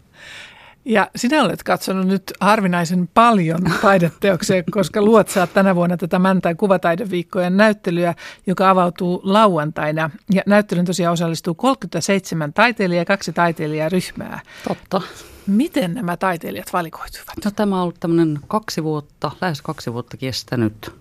[0.85, 7.57] Ja sinä olet katsonut nyt harvinaisen paljon taideteoksia, koska luotsaat tänä vuonna tätä Mäntän kuvataideviikkojen
[7.57, 8.13] näyttelyä,
[8.47, 10.09] joka avautuu lauantaina.
[10.31, 14.39] Ja näyttelyn tosiaan osallistuu 37 taiteilijaa ja kaksi taiteilijaryhmää.
[14.67, 15.01] Totta.
[15.47, 17.45] Miten nämä taiteilijat valikoituivat?
[17.45, 20.91] No, tämä on ollut tämmöinen kaksi vuotta, lähes kaksi vuotta kestänyt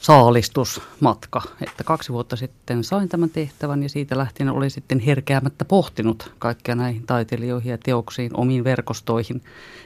[0.00, 1.42] saalistusmatka.
[1.60, 6.74] Että kaksi vuotta sitten sain tämän tehtävän ja siitä lähtien olin sitten herkeämättä pohtinut kaikkia
[6.74, 9.42] näihin taiteilijoihin ja teoksiin, omiin verkostoihin,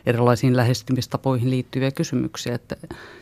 [0.07, 2.55] erilaisiin lähestymistapoihin liittyviä kysymyksiä.
[2.55, 2.77] Että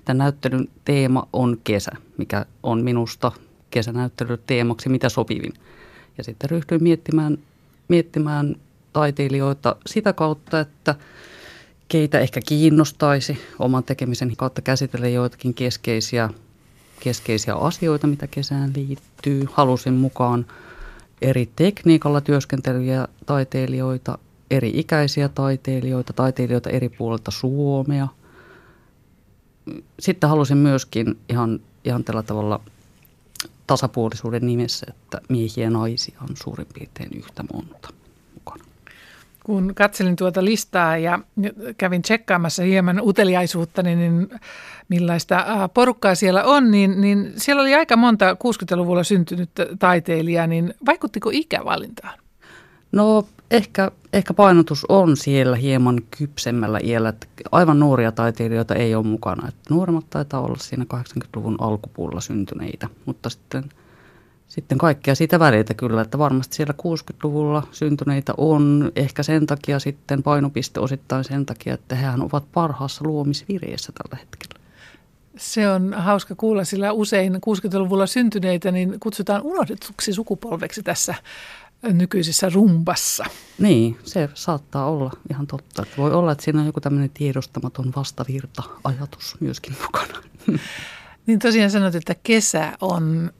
[0.05, 3.33] tämän näyttelyn teema on kesä, mikä on minusta
[3.71, 5.53] kesänäyttelyn teemaksi mitä sopivin.
[6.19, 7.39] Ja sitten ryhdyin miettimään,
[7.89, 8.57] miettimään
[8.93, 10.95] taiteilijoita sitä kautta, että
[11.89, 16.31] keitä ehkä kiinnostaisi oman tekemisen kautta käsitellä joitakin keskeisiä
[17.05, 19.45] keskeisiä asioita, mitä kesään liittyy.
[19.53, 20.47] Halusin mukaan
[21.23, 24.19] eri tekniikalla työskenteleviä taiteilijoita,
[24.51, 28.09] eri ikäisiä taiteilijoita, taiteilijoita eri puolilta Suomea.
[30.01, 32.61] Sitten halusin myöskin ihan, ihan tällä tavalla
[33.67, 37.89] tasapuolisuuden nimessä, että miehiä ja naisia on suurin piirtein yhtä monta.
[39.45, 41.19] Kun katselin tuota listaa ja
[41.79, 44.29] kävin tsekkaamassa hieman uteliaisuutta, niin
[44.89, 51.31] millaista porukkaa siellä on, niin, niin siellä oli aika monta 60-luvulla syntynyt taiteilijaa, niin vaikuttiko
[51.33, 52.19] ikävalintaan?
[52.93, 59.07] No ehkä, ehkä painotus on siellä hieman kypsemmällä iällä, että aivan nuoria taiteilijoita ei ole
[59.07, 59.49] mukana.
[59.49, 63.65] Että nuoremmat taitaa olla siinä 80-luvun alkupuolella syntyneitä, mutta sitten,
[64.53, 70.23] sitten kaikkea siitä väliltä kyllä, että varmasti siellä 60-luvulla syntyneitä on ehkä sen takia sitten
[70.23, 74.61] painopiste osittain sen takia, että hehän ovat parhaassa luomisvireessä tällä hetkellä.
[75.37, 81.15] Se on hauska kuulla, sillä usein 60-luvulla syntyneitä niin kutsutaan unohdetuksi sukupolveksi tässä
[81.83, 83.25] nykyisessä rumbassa.
[83.59, 85.87] Niin, se saattaa olla ihan totta.
[85.99, 90.23] Voi olla, että siinä on joku tämmöinen tiedostamaton vastavirta-ajatus myöskin mukana.
[91.27, 93.31] Niin tosiaan sanoit, että kesä on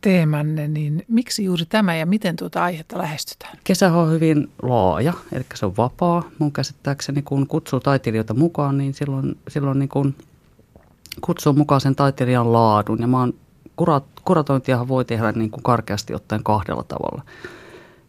[0.00, 3.58] teemanne, niin miksi juuri tämä ja miten tuota aihetta lähestytään?
[3.64, 6.22] Kesä on hyvin laaja, eli se on vapaa.
[6.38, 10.14] Mun käsittääkseni kun kutsuu taiteilijoita mukaan, niin silloin, silloin niin kun
[11.20, 13.00] kutsuu mukaan sen taiteilijan laadun.
[13.00, 13.34] Ja mä oon,
[13.76, 17.22] kurat, kuratointiahan voi tehdä niin kuin karkeasti ottaen kahdella tavalla.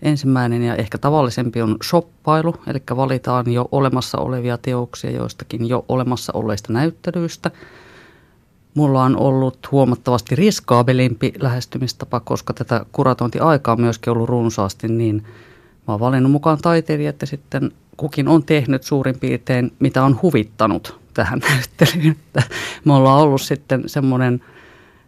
[0.01, 6.34] Ensimmäinen ja ehkä tavallisempi on shoppailu, eli valitaan jo olemassa olevia teoksia joistakin jo olemassa
[6.34, 7.51] olleista näyttelyistä–
[8.75, 15.23] Mulla on ollut huomattavasti riskaabelimpi lähestymistapa, koska tätä kuratointiaikaa on myöskin ollut runsaasti, niin
[15.88, 20.99] mä oon valinnut mukaan taiteilijat ja sitten kukin on tehnyt suurin piirtein, mitä on huvittanut
[21.13, 22.15] tähän näyttelyyn.
[22.85, 24.41] Me ollaan ollut sitten semmoinen,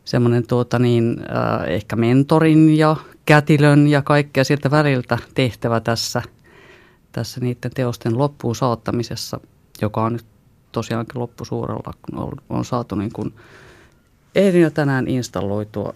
[0.06, 6.22] semmoinen tuota niin, äh, ehkä mentorin ja kätilön ja kaikkea sieltä väliltä tehtävä tässä,
[7.12, 9.40] tässä niiden teosten loppuun saattamisessa,
[9.82, 10.26] joka on nyt
[10.72, 13.34] tosiaankin loppusuoralla, kun on, on saatu niin kuin
[14.36, 15.94] eilen jo tänään installoitua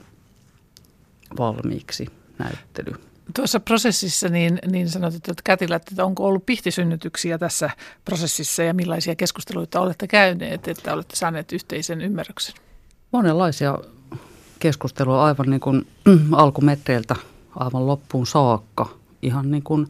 [1.38, 2.07] valmiiksi
[2.39, 2.93] näyttely.
[3.36, 7.69] Tuossa prosessissa niin, niin sanot, että kätillä, että onko ollut pihtisynnytyksiä tässä
[8.05, 12.55] prosessissa ja millaisia keskusteluita olette käyneet, että olette saaneet yhteisen ymmärryksen?
[13.12, 13.79] Monenlaisia
[14.60, 15.88] keskustelua aivan niin kuin
[16.31, 17.15] alkumetreiltä
[17.55, 18.89] aivan loppuun saakka.
[19.21, 19.88] Ihan niin kuin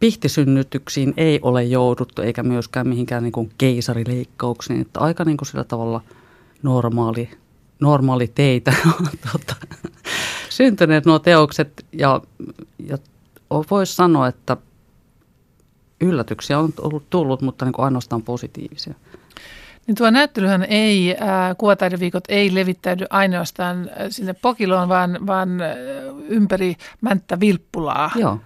[0.00, 4.80] pihtisynnytyksiin ei ole jouduttu eikä myöskään mihinkään niin kuin keisarileikkauksiin.
[4.80, 6.00] Että aika niin kuin sillä tavalla
[6.62, 7.30] normaali,
[7.80, 8.72] normaali teitä
[9.32, 9.54] tota,
[10.48, 12.20] syntyneet nuo teokset ja,
[12.86, 12.98] ja
[13.70, 14.56] voisi sanoa, että
[16.00, 18.94] yllätyksiä on ollut tullut, mutta niin kuin ainoastaan positiivisia.
[19.86, 25.48] Niin tuo näyttelyhän ei, äh, kuvataideviikot ei levittäydy ainoastaan sinne Pokiloon, vaan, vaan
[26.28, 28.10] ympäri Mänttä Vilppulaa.
[28.14, 28.40] Joo.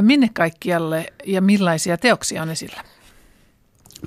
[0.00, 2.84] Minne kaikkialle ja millaisia teoksia on esillä?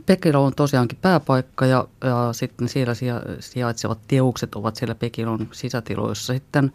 [0.06, 2.94] Pekilo on tosiaankin pääpaikka ja, ja sitten siellä
[3.40, 6.34] sijaitsevat teokset ovat siellä Pekilon sisätiloissa.
[6.34, 6.72] Sitten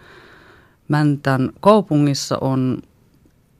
[0.88, 2.82] Mäntän kaupungissa on,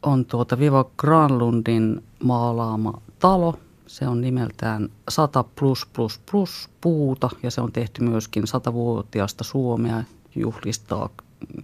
[0.03, 3.59] on tuota Viva Granlundin maalaama talo.
[3.87, 10.05] Se on nimeltään 100 plus plus plus puuta ja se on tehty myöskin satavuotiaasta Suomea
[10.35, 11.11] juhlistaa,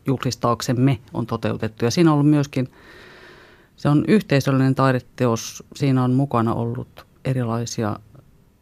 [0.07, 1.85] juhlistaaksemme on toteutettu.
[1.85, 2.69] Ja siinä on ollut myöskin
[3.77, 5.65] se on yhteisöllinen taideteos.
[5.77, 7.97] Siinä on mukana ollut erilaisia,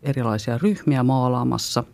[0.02, 1.84] erilaisia ryhmiä maalaamassa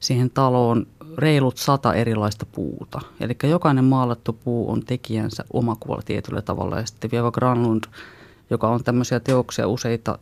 [0.00, 3.00] siihen taloon reilut sata erilaista puuta.
[3.20, 6.78] Eli jokainen maalattu puu on tekijänsä omakuva tietyllä tavalla.
[6.78, 7.84] Ja sitten Vieva Granlund,
[8.50, 10.18] joka on tämmöisiä teoksia useita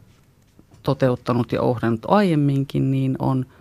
[0.82, 3.46] toteuttanut ja ohdannut aiemminkin, niin on–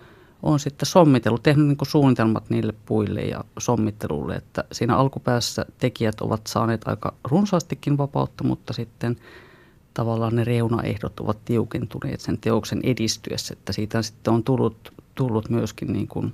[0.45, 6.41] on sitten sommitellut, tehnyt niin suunnitelmat niille puille ja sommittelulle, että siinä alkupäässä tekijät ovat
[6.47, 9.15] saaneet aika runsaastikin vapautta, mutta sitten
[9.93, 15.93] tavallaan ne reunaehdot ovat tiukentuneet sen teoksen edistyessä, että siitä sitten on tullut, tullut myöskin
[15.93, 16.33] niin kuin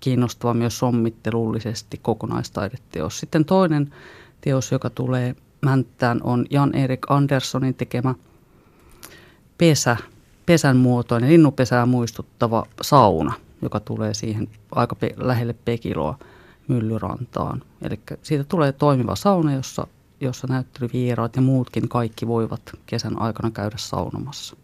[0.00, 3.18] kiinnostava myös sommittelullisesti kokonaistaideteos.
[3.18, 3.94] Sitten toinen
[4.40, 8.14] teos, joka tulee Mänttään, on Jan-Erik Anderssonin tekemä
[9.58, 9.96] Pesä,
[10.46, 13.32] pesän muotoinen, linnupesää muistuttava sauna,
[13.62, 16.18] joka tulee siihen aika pe- lähelle Pekiloa
[16.68, 17.62] myllyrantaan.
[17.82, 19.86] Eli siitä tulee toimiva sauna, jossa,
[20.20, 24.56] jossa näyttelyvieraat ja muutkin kaikki voivat kesän aikana käydä saunomassa.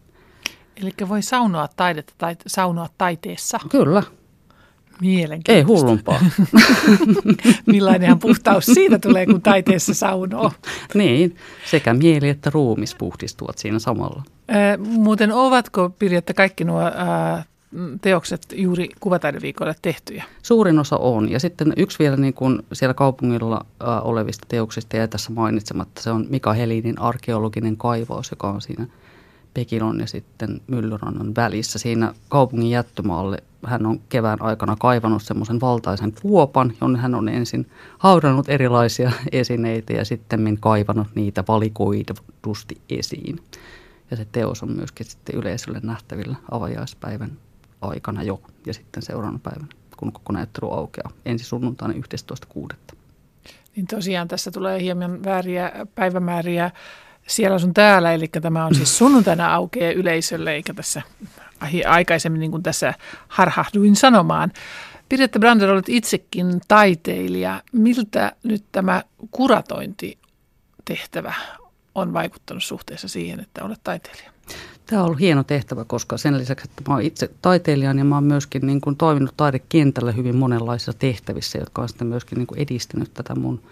[0.77, 3.59] Eli voi saunoa taidetta tai saunoa taiteessa?
[3.69, 4.03] Kyllä.
[5.03, 5.53] Mielenkiintoista.
[5.53, 6.21] Ei hullumpaa.
[7.73, 10.53] Millainenhan puhtaus siitä tulee, kun taiteessa saunoo.
[10.95, 11.37] niin,
[11.71, 14.23] sekä mieli että ruumis puhdistuvat siinä samalla.
[14.51, 17.47] Äh, muuten ovatko, Pirjetta, kaikki nuo äh,
[18.01, 20.25] teokset juuri kuvataideviikolle tehtyjä?
[20.43, 21.31] Suurin osa on.
[21.31, 26.03] Ja sitten yksi vielä niin kuin siellä kaupungilla äh, olevista teoksista jäi tässä mainitsematta.
[26.03, 28.87] Se on Mika Helinin arkeologinen kaivaus, joka on siinä
[29.55, 31.79] Pekilon ja sitten Myllyrannan välissä.
[31.79, 37.71] Siinä kaupungin jättömaalle hän on kevään aikana kaivannut semmoisen valtaisen kuopan, jonne hän on ensin
[37.99, 43.41] haudannut erilaisia esineitä ja sitten kaivannut niitä valikoidusti esiin.
[44.11, 47.31] Ja se teos on myöskin sitten yleisölle nähtävillä avajaispäivän
[47.81, 51.95] aikana jo ja sitten seuraavana päivänä, kun koko näyttely aukeaa ensi sunnuntaina
[52.55, 52.97] 11.6.
[53.77, 56.71] Niin tosiaan tässä tulee hieman vääriä päivämääriä
[57.27, 61.03] siellä sun täällä, eli tämä on siis sunnuntaina aukeaa yleisölle, eikä tässä
[61.87, 62.95] aikaisemmin niin kuin tässä
[63.29, 64.53] harhahduin sanomaan.
[65.09, 67.63] Pirjetta Brander, olet itsekin taiteilija.
[67.73, 71.35] Miltä nyt tämä kuratointitehtävä
[71.95, 74.33] on vaikuttanut suhteessa siihen, että olet taiteilija?
[74.87, 78.17] Tämä on ollut hieno tehtävä, koska sen lisäksi, että mä olen itse taiteilija, niin mä
[78.17, 82.61] olen myöskin niin kuin toiminut taidekentällä hyvin monenlaisissa tehtävissä, jotka on sitten myöskin niin kuin
[82.61, 83.63] edistänyt tätä mun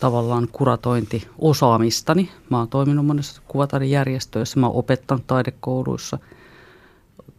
[0.00, 2.30] tavallaan kuratointiosaamistani.
[2.50, 6.18] Mä oon toiminut monessa kuvataidejärjestöissä, mä oon opettanut taidekouluissa,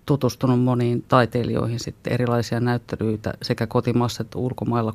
[0.10, 4.93] tutustunut moniin taiteilijoihin sitten erilaisia näyttelyitä sekä kotimaassa että ulkomailla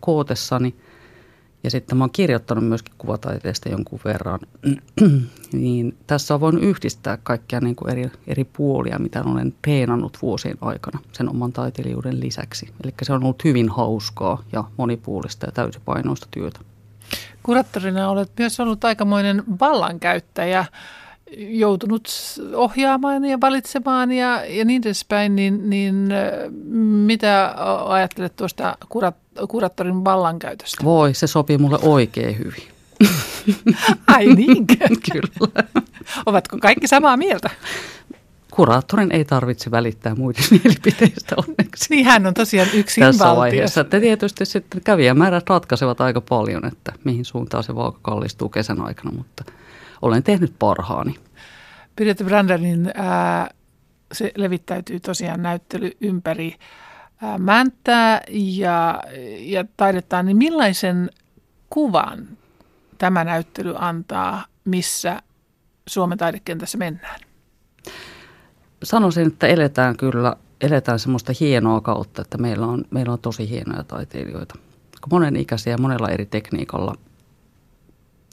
[0.00, 0.74] kootessani–
[1.64, 4.40] ja sitten mä oon kirjoittanut myöskin kuvataiteesta jonkun verran,
[5.52, 10.58] niin tässä on voinut yhdistää kaikkia niin kuin eri, eri puolia, mitä olen treenannut vuosien
[10.60, 12.68] aikana sen oman taiteilijuuden lisäksi.
[12.84, 16.60] Eli se on ollut hyvin hauskaa ja monipuolista ja täysipainoista työtä.
[17.42, 20.64] Kuraattorina olet myös ollut aikamoinen vallankäyttäjä
[21.36, 22.08] joutunut
[22.54, 26.08] ohjaamaan ja valitsemaan ja, ja niin edespäin, niin, niin
[27.06, 27.54] mitä
[27.86, 29.16] ajattelet tuosta kurat,
[29.48, 30.84] kuraattorin vallankäytöstä?
[30.84, 32.68] Voi, se sopii mulle oikein hyvin.
[34.06, 34.74] Ai niinkö?
[35.12, 35.64] Kyllä.
[36.26, 37.50] Ovatko kaikki samaa mieltä?
[38.50, 41.86] Kuraattorin ei tarvitse välittää muiden mielipiteistä onneksi.
[41.90, 43.40] Niin hän on tosiaan yksin Tässä valtio.
[43.40, 43.80] vaiheessa.
[43.80, 49.12] Että tietysti sitten kävijämäärät ratkaisevat aika paljon, että mihin suuntaan se vaaka kallistuu kesän aikana,
[49.16, 49.44] mutta
[50.02, 51.14] olen tehnyt parhaani.
[51.96, 53.50] Pirjette Branderin ää,
[54.12, 56.54] se levittäytyy tosiaan näyttely ympäri
[57.22, 59.02] ää, Mänttää ja,
[59.38, 61.10] ja taidettaan, niin millaisen
[61.70, 62.28] kuvan
[62.98, 65.22] tämä näyttely antaa, missä
[65.88, 67.20] Suomen taidekentässä mennään?
[68.82, 73.84] Sanoisin, että eletään kyllä, eletään semmoista hienoa kautta, että meillä on, meillä on tosi hienoja
[73.84, 74.54] taiteilijoita.
[75.10, 76.94] Monen ikäisiä ja monella eri tekniikalla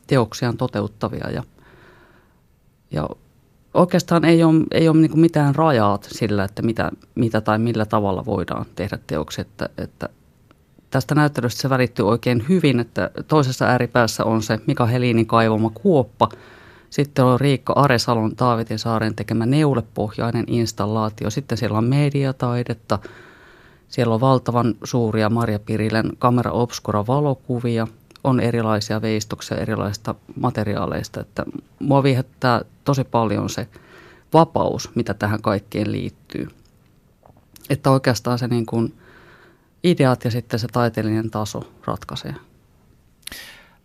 [0.07, 1.43] teoksiaan toteuttavia ja,
[2.95, 3.09] ja
[3.73, 8.25] oikeastaan ei ole, ei ole niin mitään rajaa sillä, että mitä, mitä tai millä tavalla
[8.25, 9.41] voidaan tehdä teoksia.
[9.41, 10.09] Että, että
[10.89, 16.29] tästä näyttelystä se välittyy oikein hyvin, että toisessa ääripäässä on se Mika Helinin kaivama kuoppa.
[16.89, 21.29] Sitten on Riikka Aresalon Taavetin saaren tekemä neulepohjainen installaatio.
[21.29, 22.99] Sitten siellä on mediataidetta.
[23.87, 27.87] Siellä on valtavan suuria Marja Pirilän kamera obscura valokuvia–
[28.25, 31.21] on erilaisia veistoksia erilaisista materiaaleista.
[31.21, 31.45] Että
[31.79, 33.67] mua viehättää tosi paljon se
[34.33, 36.47] vapaus, mitä tähän kaikkeen liittyy.
[37.69, 38.93] Että oikeastaan se niin kuin
[39.83, 42.35] ideat ja sitten se taiteellinen taso ratkaisee.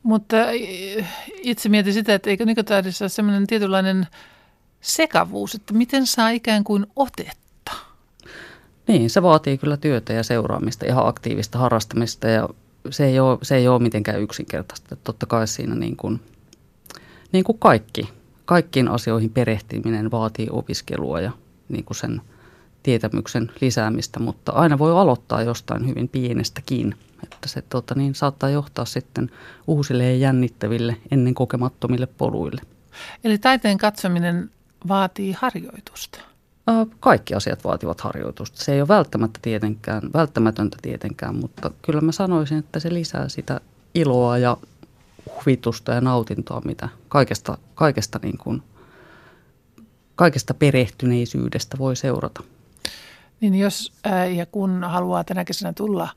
[0.02, 0.36] Mutta
[1.42, 4.06] itse mietin sitä, että eikö nykytaidessa ole sellainen tietynlainen
[4.80, 7.72] sekavuus, että miten saa ikään kuin otetta?
[8.88, 12.48] Niin, se vaatii kyllä työtä ja seuraamista, ihan aktiivista harrastamista ja
[12.90, 14.96] se ei ole, se ei ole mitenkään yksinkertaista.
[14.96, 16.20] Totta kai siinä niin kuin,
[17.32, 18.08] niin kuin kaikki,
[18.44, 21.32] kaikkiin asioihin perehtyminen vaatii opiskelua ja
[21.68, 22.22] niin kuin sen
[22.82, 26.94] tietämyksen lisäämistä, mutta aina voi aloittaa jostain hyvin pienestäkin.
[27.22, 29.30] Että se tota, niin, saattaa johtaa sitten
[29.66, 32.60] uusille ja jännittäville, ennen kokemattomille poluille.
[33.24, 34.50] Eli taiteen katsominen
[34.88, 36.29] vaatii harjoitusta.
[37.00, 38.64] Kaikki asiat vaativat harjoitusta.
[38.64, 43.60] Se ei ole välttämättä tietenkään, välttämätöntä tietenkään, mutta kyllä mä sanoisin, että se lisää sitä
[43.94, 44.56] iloa ja
[45.36, 48.62] huvitusta ja nautintoa, mitä kaikesta, kaikesta, niin kuin,
[50.14, 52.42] kaikesta perehtyneisyydestä voi seurata.
[53.40, 53.92] Niin jos
[54.36, 56.08] ja kun haluaa tänä kesänä tulla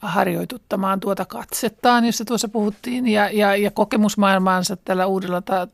[0.00, 5.68] harjoituttamaan tuota katsettaan, josta tuossa puhuttiin, ja, ja, ja kokemusmaailmaansa tällä uudella ta,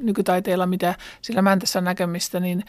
[0.00, 2.64] nykytaiteella, mitä sillä Mäntässä on näkemistä, niin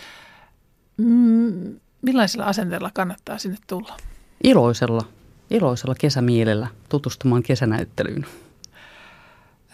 [0.98, 3.98] mm, millaisella asenteella kannattaa sinne tulla?
[4.44, 5.06] Iloisella,
[5.50, 8.26] iloisella kesämielellä tutustumaan kesänäyttelyyn.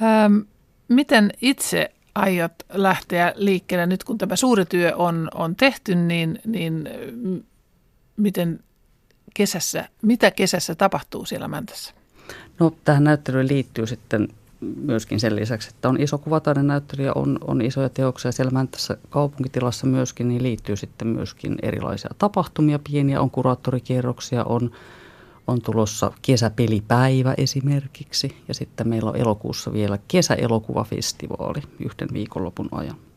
[0.01, 0.37] Ähm,
[0.87, 6.89] miten itse aiot lähteä liikkeelle nyt, kun tämä suuri työ on, on tehty, niin, niin
[8.17, 8.59] miten
[9.33, 11.93] kesässä, mitä kesässä tapahtuu siellä Mäntässä?
[12.59, 14.27] No tähän näyttelyyn liittyy sitten
[14.61, 18.97] myöskin sen lisäksi, että on iso kuvataiden näyttely ja on, on isoja teoksia siellä Mäntässä
[19.09, 24.71] kaupunkitilassa myöskin, niin liittyy sitten myöskin erilaisia tapahtumia, pieniä, on kuraattorikierroksia, on,
[25.47, 33.10] on tulossa kesäpelipäivä esimerkiksi ja sitten meillä on elokuussa vielä kesäelokuvafestivaali yhden viikonlopun ajan.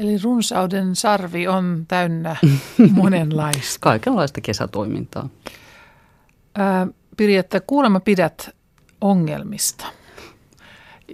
[0.00, 2.36] Eli runsauden sarvi on täynnä
[2.90, 3.78] monenlaista.
[3.80, 5.28] Kaikenlaista kesätoimintaa.
[6.54, 6.86] Ää,
[7.16, 8.50] Pirjetta, kuulemma pidät
[9.00, 9.86] ongelmista.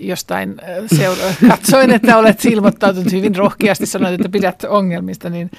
[0.01, 0.57] Jostain
[0.97, 5.51] seura- katsoin, että olet ilmoittautunut hyvin rohkeasti, sanoit, että pidät ongelmista, niin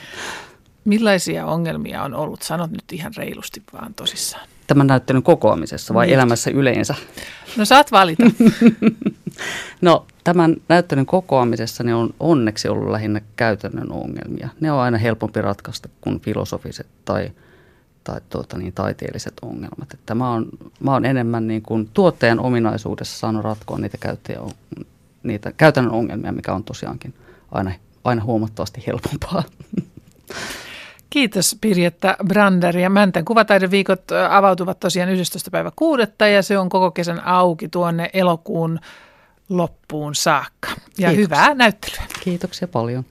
[0.85, 2.41] millaisia ongelmia on ollut?
[2.41, 4.47] Sanot nyt ihan reilusti vaan tosissaan.
[4.67, 6.13] Tämän näyttelyn kokoamisessa vai niin.
[6.15, 6.95] elämässä yleensä?
[7.57, 8.23] No saat valita.
[9.81, 14.50] no tämän näyttelyn kokoamisessa ne on onneksi ollut lähinnä käytännön ongelmia.
[14.60, 17.31] Ne on aina helpompi ratkaista kuin filosofiset tai,
[18.04, 19.93] tai tuota, niin, taiteelliset ongelmat.
[19.93, 20.45] Että mä, oon,
[20.79, 24.39] mä oon enemmän niin kuin tuottajan ominaisuudessa saanut ratkoa niitä, käyttäjä,
[25.23, 27.13] niitä käytännön ongelmia, mikä on tosiaankin
[27.52, 27.71] aina,
[28.04, 29.43] aina huomattavasti helpompaa.
[31.10, 35.51] Kiitos Pirjetta Brander ja Mäntän kuvataideviikot avautuvat tosiaan 11.
[35.51, 36.03] päivä 6.
[36.33, 38.79] ja se on koko kesän auki tuonne elokuun
[39.49, 40.69] loppuun saakka.
[40.69, 41.15] Ja Kiitoksia.
[41.17, 42.01] hyvää näyttelyä.
[42.23, 43.05] Kiitoksia paljon.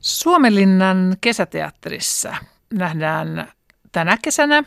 [0.00, 2.34] Suomenlinnan kesäteatterissa
[2.72, 3.48] nähdään
[3.92, 4.64] tänä kesänä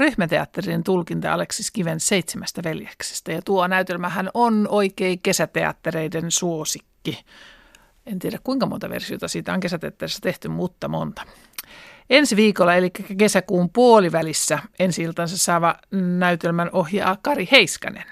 [0.00, 3.32] ryhmäteatterin tulkinta Aleksis Kiven seitsemästä veljeksestä.
[3.32, 7.24] Ja tuo näytelmähän on oikein kesäteattereiden suosikki.
[8.06, 11.22] En tiedä kuinka monta versiota siitä on kesäteatterissa tehty, mutta monta.
[12.10, 15.74] Ensi viikolla, eli kesäkuun puolivälissä, ensi iltansa saava
[16.18, 18.04] näytelmän ohjaa Kari Heiskanen.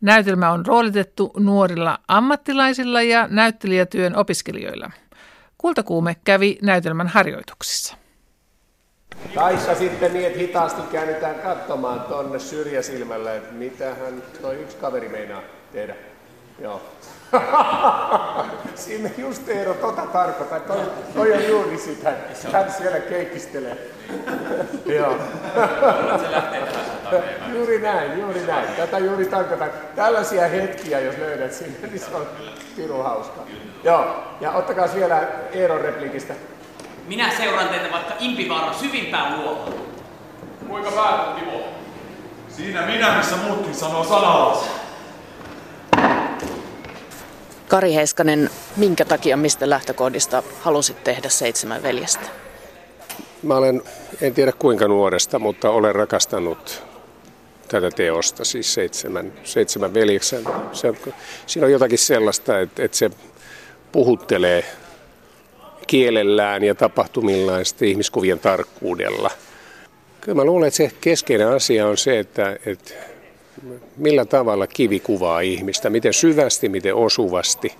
[0.00, 4.90] Näytelmä on roolitettu nuorilla ammattilaisilla ja näyttelijätyön opiskelijoilla.
[5.58, 8.03] Kultakuume kävi näytelmän harjoituksissa.
[9.34, 15.42] Taikka sitten niin, että hitaasti käännytään katsomaan tuonne syrjäsilmälle, että mitähän toi yksi kaveri meinaa
[15.72, 15.94] tehdä.
[16.58, 16.82] Joo.
[18.74, 20.60] Sinne just Eero tota tarkoittaa.
[20.60, 20.80] Toi,
[21.14, 22.12] toi on juuri sitä.
[22.52, 23.78] Hän siellä keikkistelee.
[24.96, 25.16] Joo.
[27.54, 28.68] juuri näin, juuri näin.
[28.76, 29.70] Tätä juuri tarkoitan.
[29.96, 32.26] Tällaisia hetkiä, jos löydät sinne, niin se on
[32.76, 33.40] pirun hauska.
[33.84, 36.34] Joo, ja ottakaa vielä Eeron replikistä.
[37.06, 39.74] Minä seuraan teitä vaikka Impivaaran syvimpään luohon.
[40.68, 41.64] Kuinka päätät, Timo?
[42.48, 44.64] Siinä minä, missä muutkin sanoo sanallas.
[47.68, 52.26] Kari Heiskanen, minkä takia, mistä lähtökohdista halusit tehdä seitsemän veljestä?
[53.42, 53.82] Mä olen,
[54.20, 56.82] en tiedä kuinka nuoresta, mutta olen rakastanut
[57.68, 60.44] tätä teosta, siis seitsemän, seitsemän veljeksen.
[60.72, 60.92] Se,
[61.46, 63.10] siinä on jotakin sellaista, että, että se
[63.92, 64.64] puhuttelee
[65.86, 69.30] kielellään ja tapahtumillaan ihmiskuvien tarkkuudella.
[70.20, 72.94] Kyllä mä luulen, että se keskeinen asia on se, että, että
[73.96, 77.72] millä tavalla kivi kuvaa ihmistä, miten syvästi, miten osuvasti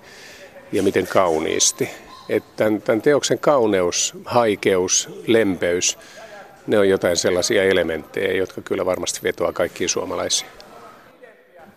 [0.71, 1.89] ja miten kauniisti.
[2.29, 5.97] Että tämän, tämän teoksen kauneus, haikeus, lempeys,
[6.67, 10.51] ne on jotain sellaisia elementtejä, jotka kyllä varmasti vetoaa kaikkiin suomalaisiin.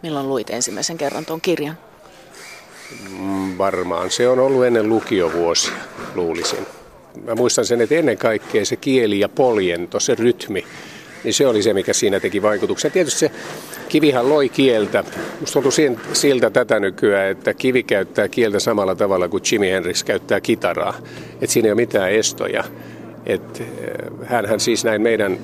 [0.03, 1.79] Milloin luit ensimmäisen kerran tuon kirjan?
[3.19, 4.11] Mm, varmaan.
[4.11, 5.73] Se on ollut ennen lukiovuosia,
[6.15, 6.67] luulisin.
[7.25, 10.65] Mä muistan sen, että ennen kaikkea se kieli ja poljento, se rytmi,
[11.25, 12.93] niin se oli se, mikä siinä teki vaikutuksen.
[12.93, 13.31] Tietysti se
[13.89, 15.05] kivihan loi kieltä.
[15.41, 15.73] Musta tuntuu
[16.13, 20.95] siltä tätä nykyään, että kivi käyttää kieltä samalla tavalla kuin Jimi Hendrix käyttää kitaraa.
[21.33, 22.65] Että siinä ei ole mitään estoja.
[23.27, 25.39] Että eh, hänhän siis näin meidän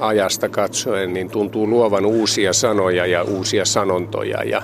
[0.00, 4.62] ajasta katsoen niin tuntuu luovan uusia sanoja ja uusia sanontoja ja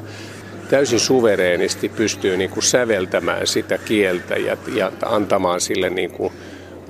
[0.70, 6.32] täysin suvereenisti pystyy niin kuin säveltämään sitä kieltä ja, ja antamaan sille niin kuin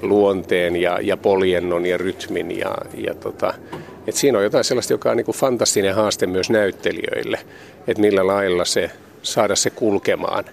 [0.03, 2.59] luonteen ja, ja poljennon ja rytmin.
[2.59, 3.55] Ja, ja tota,
[4.07, 7.39] et siinä on jotain sellaista, joka on niin kuin fantastinen haaste myös näyttelijöille,
[7.87, 8.91] että millä lailla se
[9.23, 10.45] saada se kulkemaan.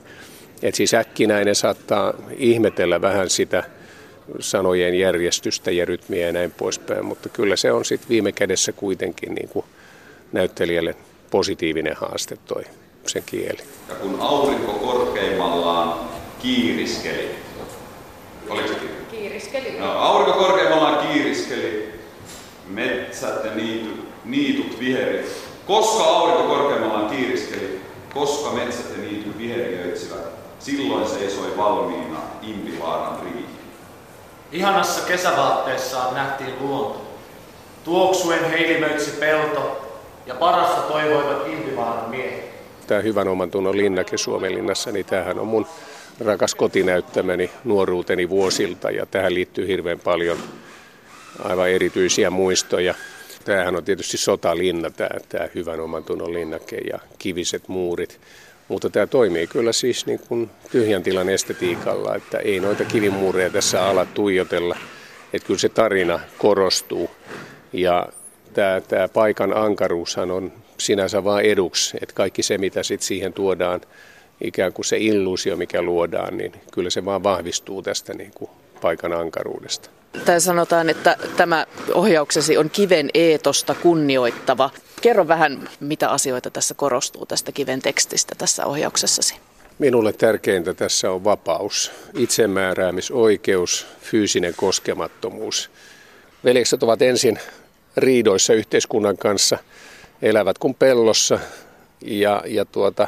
[0.63, 3.63] Et siis äkkinäinen saattaa ihmetellä vähän sitä
[4.39, 9.35] sanojen järjestystä ja rytmiä ja näin poispäin, mutta kyllä se on sitten viime kädessä kuitenkin
[9.35, 9.65] niin kuin
[10.31, 10.95] näyttelijälle
[11.31, 12.63] positiivinen haaste toi
[13.07, 13.63] se kieli.
[13.89, 15.99] Ja kun aurinko korkeimmallaan
[16.41, 17.35] kiiriskeli,
[18.49, 18.75] oliko se
[19.11, 19.79] kiiriskeli?
[19.79, 21.99] No, aurinko korkeimmallaan kiiriskeli,
[22.67, 23.89] metsät ja niitu,
[24.25, 25.29] niitut viheri.
[25.67, 27.81] Koska aurinko korkeimmallaan kiiriskeli,
[28.13, 30.25] koska metsät ja niityt viheriöitsivät,
[30.59, 33.45] silloin seisoi valmiina Impivaaran riihi.
[34.51, 37.01] Ihanassa kesävaatteessaan nähtiin luonto.
[37.83, 39.81] Tuoksuen heilimöitsi pelto
[40.25, 42.44] ja parasta toivoivat Impivaaran miehet
[42.87, 45.65] tämä Hyvän oman tunnon linnake Suomenlinnassa, niin tämähän on mun
[46.19, 50.37] rakas kotinäyttämäni nuoruuteni vuosilta ja tähän liittyy hirveän paljon
[51.43, 52.95] aivan erityisiä muistoja.
[53.45, 58.19] Tämähän on tietysti sotalinna, tämä, tämä Hyvän oman tunnon linnake ja kiviset muurit.
[58.67, 63.85] Mutta tämä toimii kyllä siis niin kuin tyhjän tilan estetiikalla, että ei noita kivimuureja tässä
[63.85, 64.77] ala tuijotella.
[65.33, 67.09] Että kyllä se tarina korostuu.
[67.73, 68.07] Ja
[68.53, 73.81] tämä, tämä paikan ankaruushan on sinänsä vain eduksi, että kaikki se mitä sit siihen tuodaan,
[74.41, 78.49] ikään kuin se illuusio mikä luodaan, niin kyllä se vaan vahvistuu tästä niin kuin
[78.81, 79.89] paikan ankaruudesta.
[80.25, 84.69] Tai sanotaan, että tämä ohjauksesi on kiven eetosta kunnioittava.
[85.01, 89.35] Kerro vähän, mitä asioita tässä korostuu tästä kiven tekstistä tässä ohjauksessasi.
[89.79, 95.69] Minulle tärkeintä tässä on vapaus, itsemääräämisoikeus, fyysinen koskemattomuus.
[96.43, 97.39] Veljekset ovat ensin
[97.97, 99.57] riidoissa yhteiskunnan kanssa–
[100.25, 101.39] elävät kuin pellossa
[102.01, 103.07] ja, ja tuota,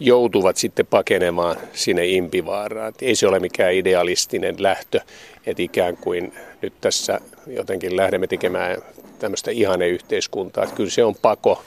[0.00, 2.92] joutuvat sitten pakenemaan sinne Impivaaraan.
[3.02, 5.00] Ei se ole mikään idealistinen lähtö,
[5.46, 6.32] että ikään kuin
[6.62, 8.78] nyt tässä jotenkin lähdemme tekemään
[9.18, 10.64] tämmöistä ihaneyhteiskuntaa.
[10.64, 11.62] Että kyllä se on pako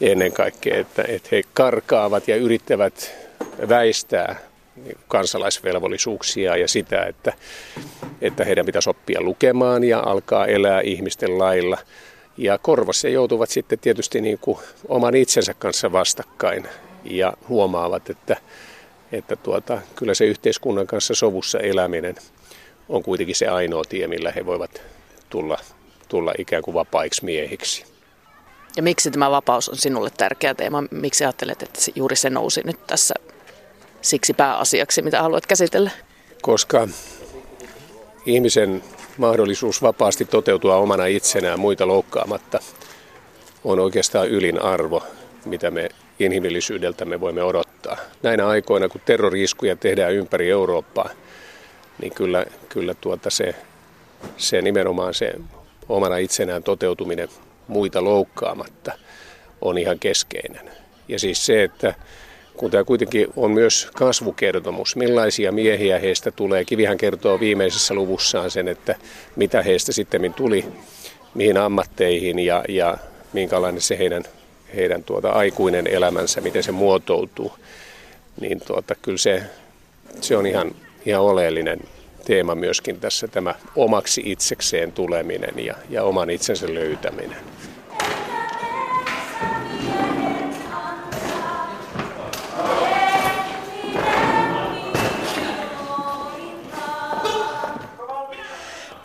[0.00, 3.14] ennen kaikkea, että, että he karkaavat ja yrittävät
[3.68, 4.36] väistää
[5.08, 7.32] kansalaisvelvollisuuksia ja sitä, että,
[8.20, 11.78] että heidän pitäisi oppia lukemaan ja alkaa elää ihmisten lailla.
[12.38, 14.58] Ja korvassa joutuvat sitten tietysti niin kuin
[14.88, 16.68] oman itsensä kanssa vastakkain
[17.04, 18.36] ja huomaavat, että,
[19.12, 22.14] että tuota, kyllä se yhteiskunnan kanssa sovussa eläminen
[22.88, 24.82] on kuitenkin se ainoa tie, millä he voivat
[25.30, 25.58] tulla,
[26.08, 27.84] tulla ikään kuin vapaiksi miehiksi.
[28.76, 30.84] Ja miksi tämä vapaus on sinulle tärkeä teema?
[30.90, 33.14] Miksi ajattelet, että juuri se nousi nyt tässä
[34.02, 35.90] siksi pääasiaksi, mitä haluat käsitellä?
[36.42, 36.88] Koska
[38.26, 38.82] ihmisen
[39.18, 42.58] mahdollisuus vapaasti toteutua omana itsenään muita loukkaamatta
[43.64, 45.02] on oikeastaan ylin arvo,
[45.44, 45.88] mitä me
[46.18, 47.96] inhimillisyydeltä me voimme odottaa.
[48.22, 51.10] Näinä aikoina, kun terroriiskuja tehdään ympäri Eurooppaa,
[52.02, 53.54] niin kyllä, kyllä tuota se,
[54.36, 55.34] se nimenomaan se
[55.88, 57.28] omana itsenään toteutuminen
[57.68, 58.92] muita loukkaamatta
[59.60, 60.70] on ihan keskeinen.
[61.08, 61.94] Ja siis se, että
[62.56, 66.64] kun tämä kuitenkin on myös kasvukertomus, millaisia miehiä heistä tulee.
[66.64, 68.94] Kivihän kertoo viimeisessä luvussaan sen, että
[69.36, 70.64] mitä heistä sitten tuli,
[71.34, 72.98] mihin ammatteihin ja, ja
[73.32, 74.24] minkälainen se heidän,
[74.76, 77.52] heidän tuota aikuinen elämänsä, miten se muotoutuu.
[78.40, 79.42] Niin tuota, kyllä se,
[80.20, 80.74] se on ihan,
[81.06, 81.80] ihan oleellinen
[82.24, 87.36] teema myöskin tässä tämä omaksi itsekseen tuleminen ja, ja oman itsensä löytäminen.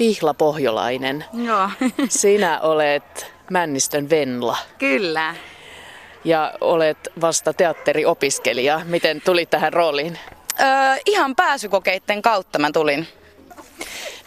[0.02, 1.26] Pihla Pohjolainen.
[1.46, 1.70] Joo.
[2.10, 4.58] Sinä olet Männistön Venla.
[4.78, 5.36] Kyllä.
[6.24, 8.82] Ja olet vasta teatteriopiskelija.
[8.86, 10.20] Miten tulit tähän rooliin?
[10.60, 10.68] Öö,
[11.06, 13.08] ihan pääsykokeiden kautta mä tulin.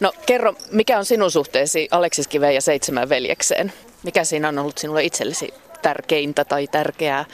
[0.00, 3.72] No kerro, mikä on sinun suhteesi Aleksis Kiveen ja Seitsemän veljekseen?
[4.02, 5.54] Mikä siinä on ollut sinulle itsellesi
[5.84, 7.24] tärkeintä tai tärkeää?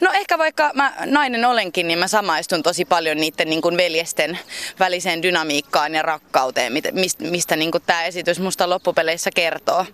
[0.00, 4.38] No ehkä vaikka mä nainen olenkin, niin mä samaistun tosi paljon niiden niin kuin veljesten
[4.78, 9.86] väliseen dynamiikkaan ja rakkauteen, mistä, mistä niin kuin tämä esitys musta loppupeleissä kertoo.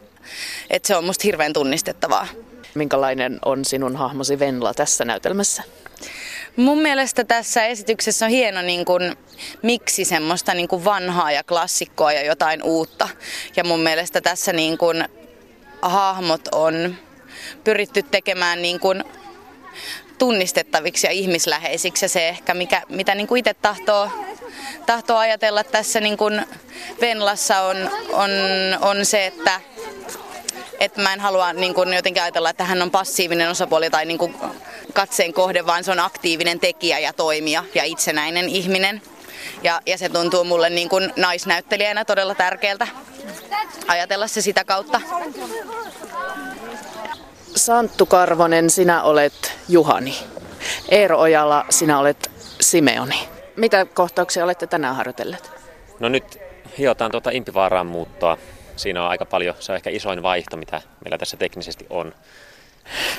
[0.71, 2.27] Että se on musta hirveän tunnistettavaa.
[2.75, 5.63] Minkälainen on sinun hahmosi Venla tässä näytelmässä?
[6.57, 9.17] Mun mielestä tässä esityksessä on hieno niin kuin,
[9.63, 13.09] miksi semmoista niin kuin vanhaa ja klassikkoa ja jotain uutta.
[13.57, 15.05] Ja mun mielestä tässä niin kuin,
[15.83, 16.97] hahmot on
[17.65, 19.05] pyritty tekemään niin kuin,
[20.19, 22.05] tunnistettaviksi ja ihmisläheisiksi.
[22.05, 24.11] Ja se ehkä, mikä, mitä niin kuin itse tahtoo,
[24.87, 26.47] tahtoo ajatella tässä niin kuin
[27.01, 28.31] Venlassa on, on,
[28.81, 29.61] on se, että
[30.81, 34.19] että mä en halua niin kuin jotenkin ajatella, että hän on passiivinen osapuoli tai niin
[34.19, 34.35] kuin
[34.93, 39.03] katseen kohde, vaan se on aktiivinen tekijä ja toimija ja itsenäinen ihminen.
[39.63, 42.89] Ja, ja se tuntuu mulle niin kuin naisnäyttelijänä todella tärkeältä
[43.87, 45.01] ajatella se sitä kautta.
[47.57, 50.15] Santtu Karvonen, sinä olet Juhani.
[50.89, 52.31] Eero Ojala, sinä olet
[52.61, 53.29] Simeoni.
[53.57, 55.51] Mitä kohtauksia olette tänään harjoitelleet?
[56.01, 56.39] No nyt
[56.79, 58.39] hiotaan tuota Impivaaraan muuttoa.
[58.77, 62.15] Siinä on aika paljon, se on ehkä isoin vaihto, mitä meillä tässä teknisesti on.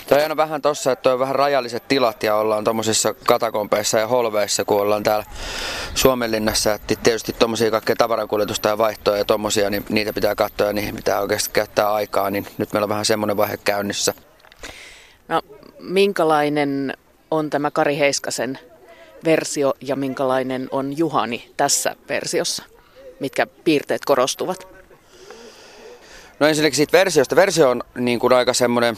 [0.09, 4.65] Toi on vähän tossa, että on vähän rajalliset tilat ja ollaan tuommoisissa katakompeissa ja holveissa,
[4.65, 5.25] kun ollaan täällä
[5.95, 6.73] Suomenlinnassa.
[6.73, 10.95] Että tietysti tuommoisia kaikkea tavarankuljetusta ja vaihtoja ja tuommoisia, niin niitä pitää katsoa ja niihin
[10.95, 12.29] pitää oikeasti käyttää aikaa.
[12.29, 14.13] Niin nyt meillä on vähän semmoinen vaihe käynnissä.
[15.27, 15.41] No,
[15.79, 16.93] minkälainen
[17.31, 18.59] on tämä Kari Heiskasen
[19.25, 22.63] versio ja minkälainen on Juhani tässä versiossa?
[23.19, 24.67] Mitkä piirteet korostuvat?
[26.39, 27.35] No ensinnäkin siitä versiosta.
[27.35, 28.97] Versio on niin kuin aika semmoinen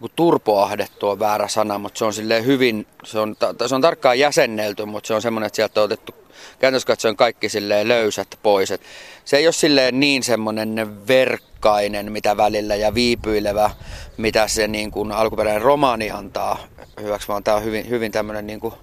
[0.00, 3.36] niin turpoahdettu on väärä sana, mutta se on silleen hyvin, se on,
[3.66, 6.14] se on tarkkaan jäsennelty, mutta se on semmoinen, että sieltä on otettu
[6.58, 8.70] käytännössä katsoen kaikki silleen löysät pois.
[8.70, 8.80] Et
[9.24, 13.70] se ei ole silleen niin semmoinen verkkainen, mitä välillä ja viipyilevä,
[14.16, 16.58] mitä se niin kuin alkuperäinen romaani antaa
[17.00, 18.74] hyväksi, vaan tämä on hyvin, hyvin tämmöinen niin kuin,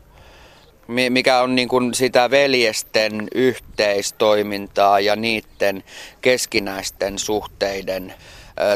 [1.10, 5.84] mikä on niin kuin sitä veljesten yhteistoimintaa ja niiden
[6.22, 8.14] keskinäisten suhteiden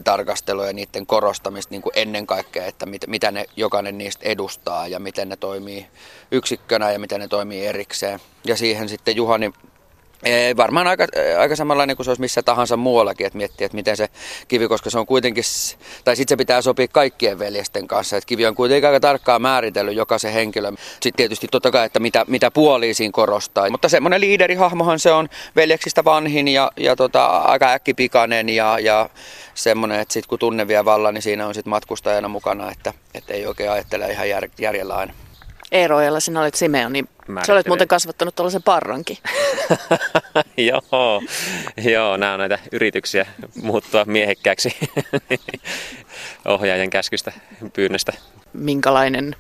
[0.04, 4.88] tarkastelua ja niiden korostamista niin kuin ennen kaikkea, että mit, mitä ne jokainen niistä edustaa
[4.88, 5.88] ja miten ne toimii
[6.32, 8.20] yksikkönä ja miten ne toimii erikseen.
[8.44, 9.54] Ja siihen sitten Juhani
[10.24, 11.08] ei, varmaan aika,
[11.40, 14.10] aika samanlainen kuin se olisi missä tahansa muuallakin, että miettii, että miten se
[14.48, 15.44] kivi, koska se on kuitenkin,
[16.04, 19.96] tai sitten se pitää sopia kaikkien veljesten kanssa, että kivi on kuitenkin aika tarkkaan määritellyt
[19.96, 20.78] jokaisen henkilön.
[20.92, 23.70] Sitten tietysti totta kai, että mitä, mitä puolia siinä korostaa.
[23.70, 29.10] Mutta semmoinen liiderihahmohan se on veljeksistä vanhin ja, ja tota, aika äkkipikainen ja, ja
[29.54, 33.34] semmoinen, että sitten kun tunne vie vallan, niin siinä on sitten matkustajana mukana, että, että
[33.34, 35.14] ei oikein ajattele ihan jär, järjellä aina.
[35.72, 37.06] Eero Ojala, sinä olet Simeoni.
[37.46, 39.18] Sä olet muuten kasvattanut tuollaisen parrankin.
[40.58, 41.22] joo,
[41.78, 43.26] joo, nämä on näitä yrityksiä
[43.62, 44.78] muuttua miehekkääksi
[46.46, 47.32] ohjaajan käskystä,
[47.74, 48.14] pyynnöstä.
[48.54, 49.36] Minkälainen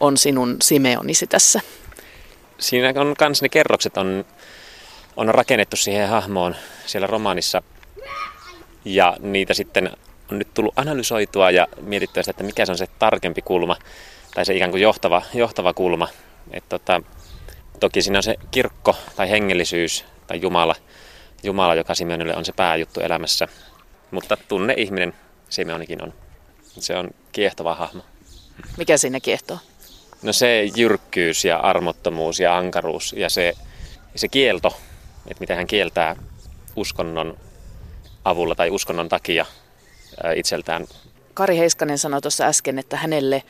[0.00, 1.60] on sinun Simeonisi tässä?
[2.58, 4.24] Siinä on kans ne kerrokset on,
[5.16, 7.62] on rakennettu siihen hahmoon siellä romaanissa.
[8.84, 9.90] Ja niitä sitten
[10.32, 13.76] on nyt tullut analysoitua ja mietittyä sitä, että mikä se on se tarkempi kulma
[14.34, 16.08] tai se ikään kuin johtava, johtava kulma.
[16.50, 17.02] Et tota,
[17.80, 20.74] toki siinä on se kirkko tai hengellisyys tai Jumala,
[21.42, 23.48] Jumala joka Simeonille on se pääjuttu elämässä.
[24.10, 25.14] Mutta tunne ihminen
[25.48, 26.14] Simeonikin on.
[26.64, 28.02] Se on kiehtova hahmo.
[28.76, 29.58] Mikä siinä kiehtoo?
[30.22, 33.54] No se jyrkkyys ja armottomuus ja ankaruus ja se,
[34.14, 34.80] se kielto,
[35.26, 36.16] että miten hän kieltää
[36.76, 37.36] uskonnon
[38.24, 39.46] avulla tai uskonnon takia
[40.36, 40.86] itseltään.
[41.34, 43.42] Kari Heiskanen sanoi tuossa äsken, että hänelle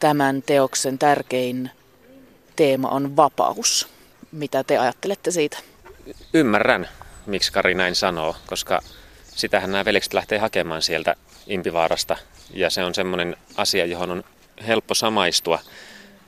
[0.00, 1.70] tämän teoksen tärkein
[2.56, 3.88] teema on vapaus.
[4.32, 5.58] Mitä te ajattelette siitä?
[6.32, 6.88] Ymmärrän,
[7.26, 8.82] miksi Kari näin sanoo, koska
[9.24, 11.16] sitähän nämä veljekset lähtee hakemaan sieltä
[11.46, 12.16] Impivaarasta.
[12.50, 14.24] Ja se on semmoinen asia, johon on
[14.66, 15.58] helppo samaistua.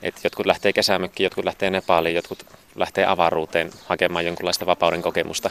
[0.03, 5.51] Että jotkut lähtee kesämökkiin, jotkut lähtee Nepaliin, jotkut lähtee avaruuteen hakemaan jonkunlaista vapauden kokemusta.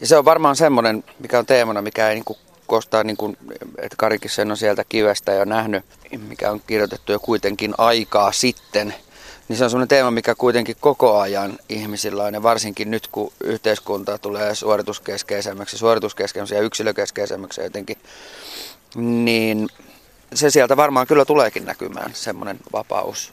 [0.00, 3.36] Ja se on varmaan semmoinen, mikä on teemana, mikä ei niin kostaa, niin kuin,
[3.78, 5.84] että Karikin sen on sieltä kivestä jo nähnyt,
[6.28, 8.94] mikä on kirjoitettu jo kuitenkin aikaa sitten.
[9.48, 13.32] Niin se on semmoinen teema, mikä kuitenkin koko ajan ihmisillä on, ja varsinkin nyt kun
[13.44, 17.96] yhteiskunta tulee suorituskeskeisemmäksi, suorituskeskeisemmäksi ja yksilökeskeisemmäksi jotenkin,
[18.96, 19.68] niin
[20.34, 23.32] se sieltä varmaan kyllä tuleekin näkymään, semmoinen vapaus.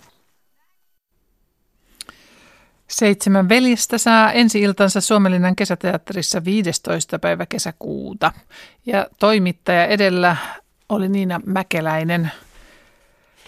[2.89, 7.19] Seitsemän veljestä saa ensi-iltansa Suomenlinnan kesäteatterissa 15.
[7.19, 8.31] päivä kesäkuuta.
[8.85, 10.37] Ja toimittaja edellä
[10.89, 12.31] oli Niina Mäkeläinen.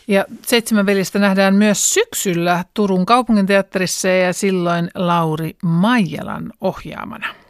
[0.08, 7.41] Ja Seitsemän veljestä nähdään myös syksyllä Turun kaupunginteatterissa ja silloin Lauri Maijalan ohjaamana.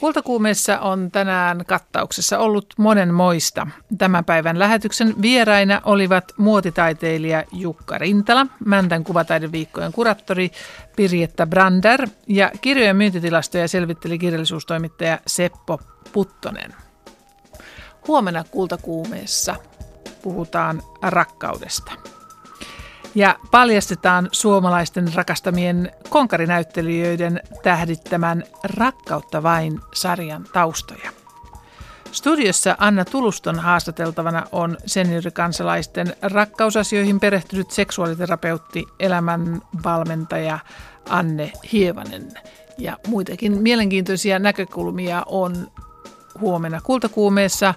[0.00, 3.66] Kultakuumeessa on tänään kattauksessa ollut monen moista.
[3.98, 10.50] Tämän päivän lähetyksen vieraina olivat muotitaiteilija Jukka Rintala, Mäntän kuvataideviikkojen kuraattori
[10.96, 15.80] Pirjetta Brander ja kirjojen myyntitilastoja selvitteli kirjallisuustoimittaja Seppo
[16.12, 16.74] Puttonen.
[18.08, 19.56] Huomenna Kultakuumeessa
[20.22, 21.92] puhutaan rakkaudesta
[23.18, 28.44] ja paljastetaan suomalaisten rakastamien konkarinäyttelijöiden tähdittämän
[28.76, 31.10] Rakkautta vain sarjan taustoja.
[32.12, 40.58] Studiossa Anna Tuluston haastateltavana on seniorikansalaisten rakkausasioihin perehtynyt seksuaaliterapeutti, elämänvalmentaja
[41.08, 42.28] Anne Hievanen.
[42.78, 45.70] Ja muitakin mielenkiintoisia näkökulmia on
[46.40, 47.74] huomenna kultakuumeessa.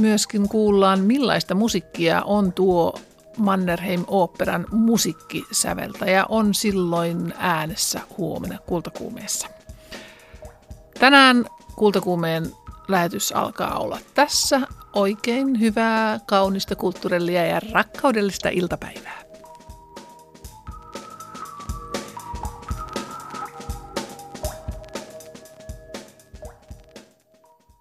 [0.00, 2.94] Myöskin kuullaan, millaista musiikkia on tuo
[3.38, 9.48] Mannerheim-oopperan musiikkisäveltäjä on silloin äänessä huomenna kultakuumeessa.
[11.00, 11.44] Tänään
[11.76, 12.52] kultakuumeen
[12.88, 14.60] lähetys alkaa olla tässä.
[14.92, 19.27] Oikein hyvää, kaunista kulttuurillia ja rakkaudellista iltapäivää.